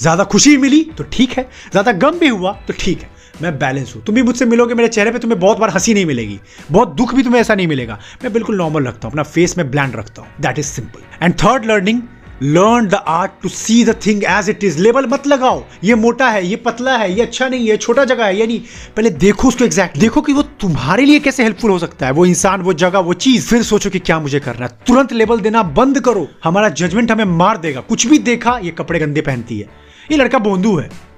ज़्यादा 0.00 0.24
खुशी 0.24 0.56
मिली 0.56 0.82
तो 0.98 1.04
ठीक 1.12 1.32
है, 1.32 1.42
ज़्यादा 1.70 1.92
गम 1.94 2.18
भी 2.18 2.28
हुआ 2.28 2.52
तो 2.68 2.74
ठीक 2.78 3.02
है। 3.02 3.08
मैं 3.42 3.58
बैलेंस 3.58 3.92
हूँ। 3.96 4.02
तुम 4.04 4.14
भी 4.14 4.22
मुझसे 4.22 4.44
मिलोगे, 4.44 4.74
मेरे 4.74 4.88
चेहरे 4.88 5.10
पे 5.10 5.18
तुम्हें 5.18 5.40
बहुत 5.40 5.58
बार 5.58 5.70
हँसी 5.70 5.94
नहीं 5.94 6.06
मिलेगी। 6.06 6.40
बहुत 6.70 6.94
दुख 6.94 7.14
भी 7.14 7.22
तुम्हें 7.22 7.40
ऐसा 7.40 7.54
नहीं 7.54 7.66
मिलेगा। 7.66 7.98
मैं 8.24 8.32
बिल्कुल 8.32 8.56
नॉर्मल 8.56 8.84
रखता 8.84 9.08
हूँ, 9.08 9.12
अपना 9.12 9.22
फेस 9.22 9.58
में 9.58 9.70
ब्लैंड 9.70 9.96
रखता 9.96 10.22
हूँ। 10.22 10.30
That 10.40 10.58
is 10.58 10.66
simple 10.66 11.24
and 11.24 11.34
third 11.34 11.66
learning 11.66 12.02
learn 12.42 12.86
the 12.88 12.94
art 12.94 13.30
to 13.42 13.48
see 13.48 13.84
the 13.84 13.94
thing 14.06 14.22
as 14.24 14.48
it 14.50 14.64
is 14.64 14.78
label 14.78 15.06
मत 15.06 15.26
लगाओ। 15.26 15.62
ये 15.84 15.94
मोटा 15.94 16.28
है, 16.28 16.46
ये 16.46 16.56
पतला 16.56 16.96
है, 16.96 17.12
ये 17.14 17.22
अच्छा 17.22 17.48
नहीं 17.48 17.68
है 17.68 17.76
छोटा 17.76 18.04
जगह 18.04 18.24
है 18.24 18.38
यानी 18.38 18.58
पहले 18.96 19.10
देखो 19.10 19.48
उसको 19.48 19.64
एग्जैक्ट 19.64 19.98
देखो 19.98 20.20
कि 20.20 20.32
वो 20.32 20.42
तुम्हारे 20.42 21.04
लिए 21.04 21.18
कैसे 21.18 21.42
हेल्पफुल 21.42 21.70
हो 21.70 21.78
सकता 21.78 22.06
है। 22.06 22.12
वो 22.12 22.26
इंसान, 22.26 22.60
वो 22.60 22.72
जगह, 22.72 22.98
वो 22.98 23.12
चीज़। 23.12 23.46
फिर 23.46 23.62
सोचो 23.62 23.90
कि 23.90 23.98
क्या 23.98 24.18
मुझे 24.20 24.40
करना 24.40 24.66
है। 24.66 24.78
तुरंत 24.86 25.12
लेबल 25.12 25.40
देना 25.40 25.62
बंद 25.62 26.00
करो। 26.00 26.28
हमारा 26.44 26.68
जजमेंट 26.68 27.10
हमें 27.10 27.24
मार 27.24 27.56
देगा। 27.56 27.80
कुछ 27.80 28.06
भी 28.06 28.18
देखा, 28.18 28.58
ये 28.58 28.70
कपड़े 28.70 29.00
गंदे 29.00 29.20
पहनती 29.20 29.58
है। 29.60 29.68
ये 30.12 30.16
लड़का 30.16 30.38
बोंदू 30.38 30.76
है। 30.76 31.09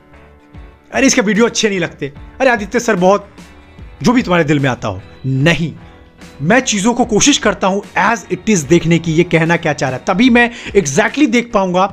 अरे 0.95 1.07
इसके 1.07 1.21
वीडियो 1.21 1.47
अच्छे 1.47 1.69
नहीं 1.69 1.81
लगते। 1.81 2.13
अरे 2.41 2.51
आदित्य 2.51 2.81
सर 2.81 2.97
बहुत 2.97 3.29
जो 4.03 4.13
भी 4.13 4.23
तुम्हारे 4.23 4.45
दिल 4.45 4.59
में 4.61 4.69
आता 4.71 4.89
हो। 4.89 5.01
नहीं 5.27 5.73
मैं 6.43 6.61
चीज़ों 6.61 6.95
को 6.95 7.05
कोशिश 7.05 7.39
करता 7.39 7.67
हूँ 7.67 7.83
एज 7.99 8.27
इट 8.33 8.51
इज़ 8.51 8.67
देखने 8.67 8.99
की 8.99 9.13
ये 9.13 9.25
कहना 9.25 9.57
क्या 9.57 9.73
चाह 9.73 9.91
रहा 9.91 9.99
है। 9.99 10.05
तभी 10.05 10.31
मैं 10.31 10.45
एग्जैक्टली 10.77 11.25
exactly 11.25 11.31
देख 11.33 11.51
पाऊँगा 11.53 11.85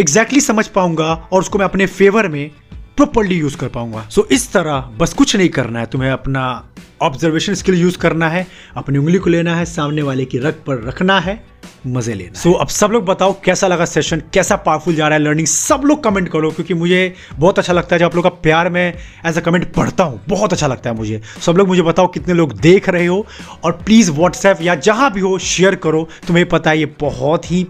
एग्जैक्टली 0.00 0.38
exactly 0.38 0.46
समझ 0.46 0.66
पाऊँगा 0.66 1.12
और 1.32 1.40
उसको 1.40 1.58
मैं 1.58 1.64
अपने 1.64 1.86
फेवर 1.86 2.28
में 2.28 2.50
प्रॉपरली 2.96 3.34
यूज़ 3.34 3.56
कर 3.56 3.68
पाऊँगा। 3.68 4.06
सो 4.10 4.20
so, 4.20 4.32
इस 4.32 4.52
तरह 4.52 4.80
बस 4.98 5.12
कुछ 5.14 5.36
नहीं 5.36 5.48
करना 5.48 5.80
है 5.80 5.86
तुम्हें 5.86 6.10
अपना 6.10 6.69
ऑब्जर्वेशन 7.02 7.54
स्किल 7.54 7.74
यूज़ 7.74 7.98
करना 7.98 8.28
है 8.28 8.46
अपनी 8.76 8.98
उंगली 8.98 9.18
को 9.18 9.30
लेना 9.30 9.56
है 9.56 9.64
सामने 9.64 10.02
वाले 10.02 10.24
की 10.24 10.38
रग 10.38 10.62
पर 10.66 10.82
रखना 10.82 11.20
है 11.20 11.42
मज़े 11.86 12.14
लेना 12.14 12.40
सो 12.40 12.50
so, 12.50 12.60
अब 12.60 12.68
सब 12.68 12.90
लोग 12.90 13.04
बताओ 13.04 13.34
कैसा 13.44 13.66
लगा 13.68 13.84
सेशन 13.84 14.22
कैसा 14.34 14.56
पावरफुल 14.56 14.94
जा 14.94 15.08
रहा 15.08 15.18
है 15.18 15.24
लर्निंग 15.24 15.46
सब 15.46 15.82
लोग 15.84 16.02
कमेंट 16.04 16.28
करो 16.28 16.50
क्योंकि 16.50 16.74
मुझे 16.74 17.14
बहुत 17.38 17.58
अच्छा 17.58 17.72
लगता 17.72 17.94
है 17.96 18.00
जब 18.00 18.04
आप 18.04 18.14
लोग 18.14 18.24
का 18.24 18.30
प्यार 18.30 18.68
में 18.68 18.82
एज 19.26 19.38
अ 19.38 19.40
कमेंट 19.40 19.72
पढ़ता 19.72 20.04
हूँ 20.04 20.20
बहुत 20.28 20.52
अच्छा 20.52 20.66
लगता 20.66 20.90
है 20.90 20.96
मुझे। 20.96 21.20
सब 21.46 21.56
लोग 21.56 21.68
मुझे 21.68 21.82
बताओ 21.82 22.06
कितने 22.06 22.34
लोग 22.34 22.52
देख 22.60 22.88
रहे 22.88 23.06
हो 23.06 23.26
और 23.64 23.72
प्लीज़ 23.72 24.10
व्हाट्सएप 24.10 24.58
या 24.62 24.74
जहाँ 24.74 25.12
भी 25.12 25.20
हो 25.20 25.38
शेयर 25.38 25.74
करो 25.74 26.08
तुम्हें 26.26 26.48
पता 26.48 26.70
है 26.70 26.78
ये 26.78 26.94
बहुत 27.00 27.50
ही 27.50 27.66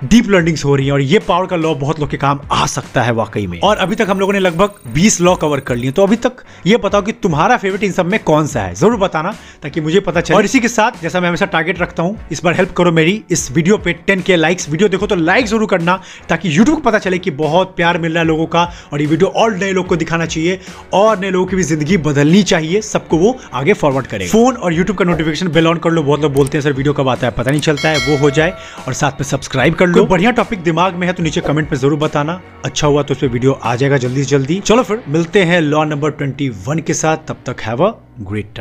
डीप 0.00 0.28
लर्निंग्स 0.30 0.64
हो 0.64 0.74
रही 0.76 0.86
है 0.86 0.92
और 0.92 1.00
ये 1.00 1.18
पावर 1.18 1.46
का 1.46 1.56
लॉ 1.56 1.74
बहुत 1.74 2.00
लोग 2.00 2.10
के 2.10 2.16
काम 2.16 2.40
आ 2.52 2.64
सकता 2.66 3.02
है 3.02 3.12
वाकई 3.12 3.46
में। 3.46 3.58
और 3.60 3.76
अभी 3.76 3.94
तक 3.96 4.06
हम 4.10 4.18
लोगों 4.20 4.32
ने 4.32 4.38
लगभग 4.38 4.74
20 4.94 5.20
लॉ 5.20 5.34
कवर 5.34 5.60
कर 5.60 5.76
लिए 5.76 5.90
तो 5.92 6.02
अभी 6.02 6.16
तक 6.16 6.42
ये 6.66 6.76
बताओ 6.76 7.02
कि 7.02 7.12
तुम्हारा 7.14 7.56
फेवरेट 7.56 7.82
इन 7.82 7.92
सब 7.92 8.06
में 8.06 8.18
कौन 8.24 8.46
सा 8.46 8.62
है? 8.62 8.74
ज़रूर 8.74 8.96
बताना 8.96 9.32
ताकि 9.62 9.80
मुझे 9.80 10.00
पता 10.00 10.20
चले। 10.20 10.36
और 10.36 10.44
इसी 10.44 10.60
के 10.60 10.68
साथ, 10.68 11.00
जैसा 11.02 11.20
मैं 11.20 11.28
हमेशा 11.28 11.46
टारगेट 11.46 11.80
रखता 11.80 12.02
हूँ, 12.02 12.18
इस 12.32 12.42
बार 12.44 12.54
हेल्प 12.54 12.72
करो 12.76 12.92
मेरी 12.92 13.22
इस 13.30 13.50
वीडियो 13.52 13.76
पे 13.78 13.92
टेन 14.06 14.20
के 14.20 14.36
लाइक्स 14.36 14.68
वीडियो 14.70 14.88
देखो 14.88 15.06
तो 15.06 15.16
लाइक 15.16 15.46
ज़रूर 15.46 15.66
करना 15.66 15.98
ताकि 16.28 16.56
यूट्यूब 16.58 16.76
को 16.76 16.82
पता 16.82 16.98
चले 16.98 17.18
कि 17.18 17.30
बहुत 17.32 17.74
प्यार 17.76 17.98
मिल 17.98 18.12
रहा 18.12 18.22
है 18.22 18.26
लोगों 18.28 18.46
का 18.46 18.64
और 18.92 19.00
ये 19.00 19.06
वीडियो 19.06 19.28
और 19.30 19.56
नए 19.56 19.72
लोग 19.72 19.86
को 19.86 19.96
दिखाना 19.96 20.26
चाहिए 20.26 20.58
और 20.94 21.18
नए 21.18 21.30
लोगों 21.30 21.46
की 21.46 21.56
भी 21.56 21.62
ज़िंदगी 21.62 21.96
बदलनी 22.00 22.42
चाहिए। 22.44 22.80
सबको 22.82 23.18
वो 23.18 23.36
आगे 23.54 23.72
फॉरवर्ड 23.74 24.06
करे 24.06 24.26
फ़ोन 24.28 24.56
और 24.56 24.72
यूट्यूब 24.72 24.98
का 24.98 25.04
नोटिफिकेशन 25.04 25.48
बेल 25.48 25.66
ऑन 25.66 25.78
कर 25.78 25.90
लो। 25.90 26.02
बहुत 26.02 26.22
लोग 26.22 26.32
बोलते 26.34 26.58
हैं, 26.58 26.62
सर 26.62 26.72
वीडियो 26.72 26.94
कब 26.94 27.08
आता 27.08 27.26
है? 27.26 27.32
पता 27.32 27.50
नहीं 27.50 27.60
चलता 27.60 27.88
है, 27.88 28.06
वो 28.08 28.16
हो 28.18 28.30
जाए 28.32 28.54
और 28.86 28.92
साथ 28.94 29.12
में 29.12 29.24
सब्सक्राइब 29.24 29.74
कर 29.86 30.00
लो। 30.00 30.06
बढ़िया 30.06 30.30
टॉपिक 30.30 30.62
दिमाग 30.62 30.94
में 30.94 31.06
है 31.06 31.12
तो 31.12 31.22
नीचे 31.22 31.40
कमेंट 31.40 31.72
में 31.72 31.78
ज़रूर 31.78 31.98
बताना। 31.98 32.40
अच्छा 32.64 32.86
हुआ 32.86 33.02
तो 33.02 33.14
उसमें 33.14 33.30
पर 33.30 33.32
वीडियो 33.32 33.52
आ 33.52 33.76
जाएगा 33.76 33.96
जल्दी 33.98 34.24
से 34.24 34.30
जल्दी। 34.30 34.60
चलो 34.60 34.82
फिर 34.82 35.02
मिलते 35.08 35.44
हैं 35.44 35.60
लॉ 35.60 35.84
नंबर 35.84 36.10
ट्वेंटी 36.10 36.48
वन 36.66 36.78
के 36.78 36.94
साथ। 36.94 37.26
तब 37.28 37.42
तक 37.46 37.60
हैव 37.60 37.84
अ 37.84 37.94
ग्रेट 38.20 38.58